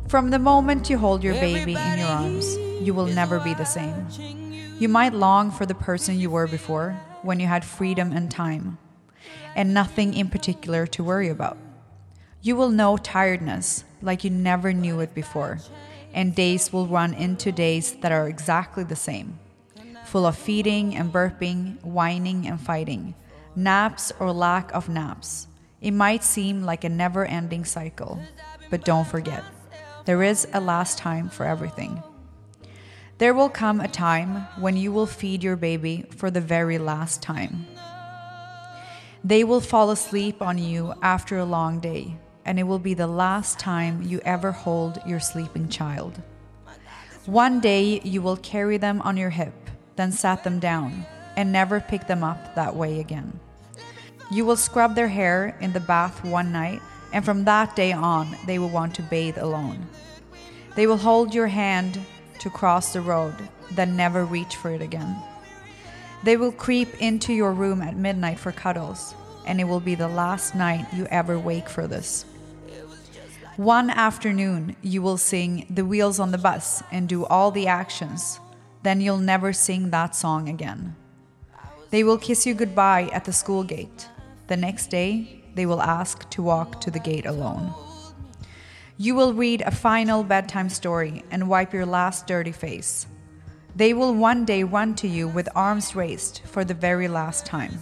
[0.08, 3.64] From the moment you hold your baby in your arms, you will never be the
[3.64, 4.06] same.
[4.78, 8.76] You might long for the person you were before, when you had freedom and time,
[9.56, 11.56] and nothing in particular to worry about.
[12.42, 15.60] You will know tiredness like you never knew it before,
[16.12, 19.38] and days will run into days that are exactly the same,
[20.04, 23.14] full of feeding and burping, whining and fighting,
[23.56, 25.46] naps or lack of naps,
[25.80, 28.20] It might seem like a never ending cycle,
[28.68, 29.42] but don't forget,
[30.04, 32.02] there is a last time for everything.
[33.16, 37.22] There will come a time when you will feed your baby for the very last
[37.22, 37.66] time.
[39.24, 43.06] They will fall asleep on you after a long day, and it will be the
[43.06, 46.22] last time you ever hold your sleeping child.
[47.26, 49.54] One day you will carry them on your hip,
[49.96, 51.06] then set them down,
[51.36, 53.38] and never pick them up that way again.
[54.32, 56.80] You will scrub their hair in the bath one night,
[57.12, 59.86] and from that day on, they will want to bathe alone.
[60.76, 61.98] They will hold your hand
[62.38, 63.34] to cross the road,
[63.72, 65.16] then never reach for it again.
[66.22, 69.14] They will creep into your room at midnight for cuddles,
[69.46, 72.24] and it will be the last night you ever wake for this.
[73.56, 78.38] One afternoon, you will sing The Wheels on the Bus and do all the actions.
[78.84, 80.94] Then you'll never sing that song again.
[81.90, 84.08] They will kiss you goodbye at the school gate.
[84.50, 87.72] The next day, they will ask to walk to the gate alone.
[88.96, 93.06] You will read a final bedtime story and wipe your last dirty face.
[93.76, 97.78] They will one day run to you with arms raised for the very last time.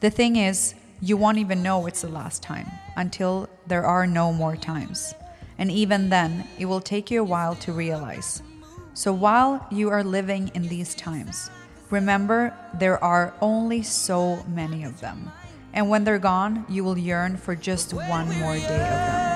[0.00, 2.66] The thing is, you won't even know it's the last time
[2.96, 5.14] until there are no more times.
[5.58, 8.42] And even then, it will take you a while to realize.
[8.94, 11.50] So while you are living in these times,
[11.90, 15.32] remember there are only so many of them.
[15.72, 19.35] And when they're gone, you will yearn for just one more day of them.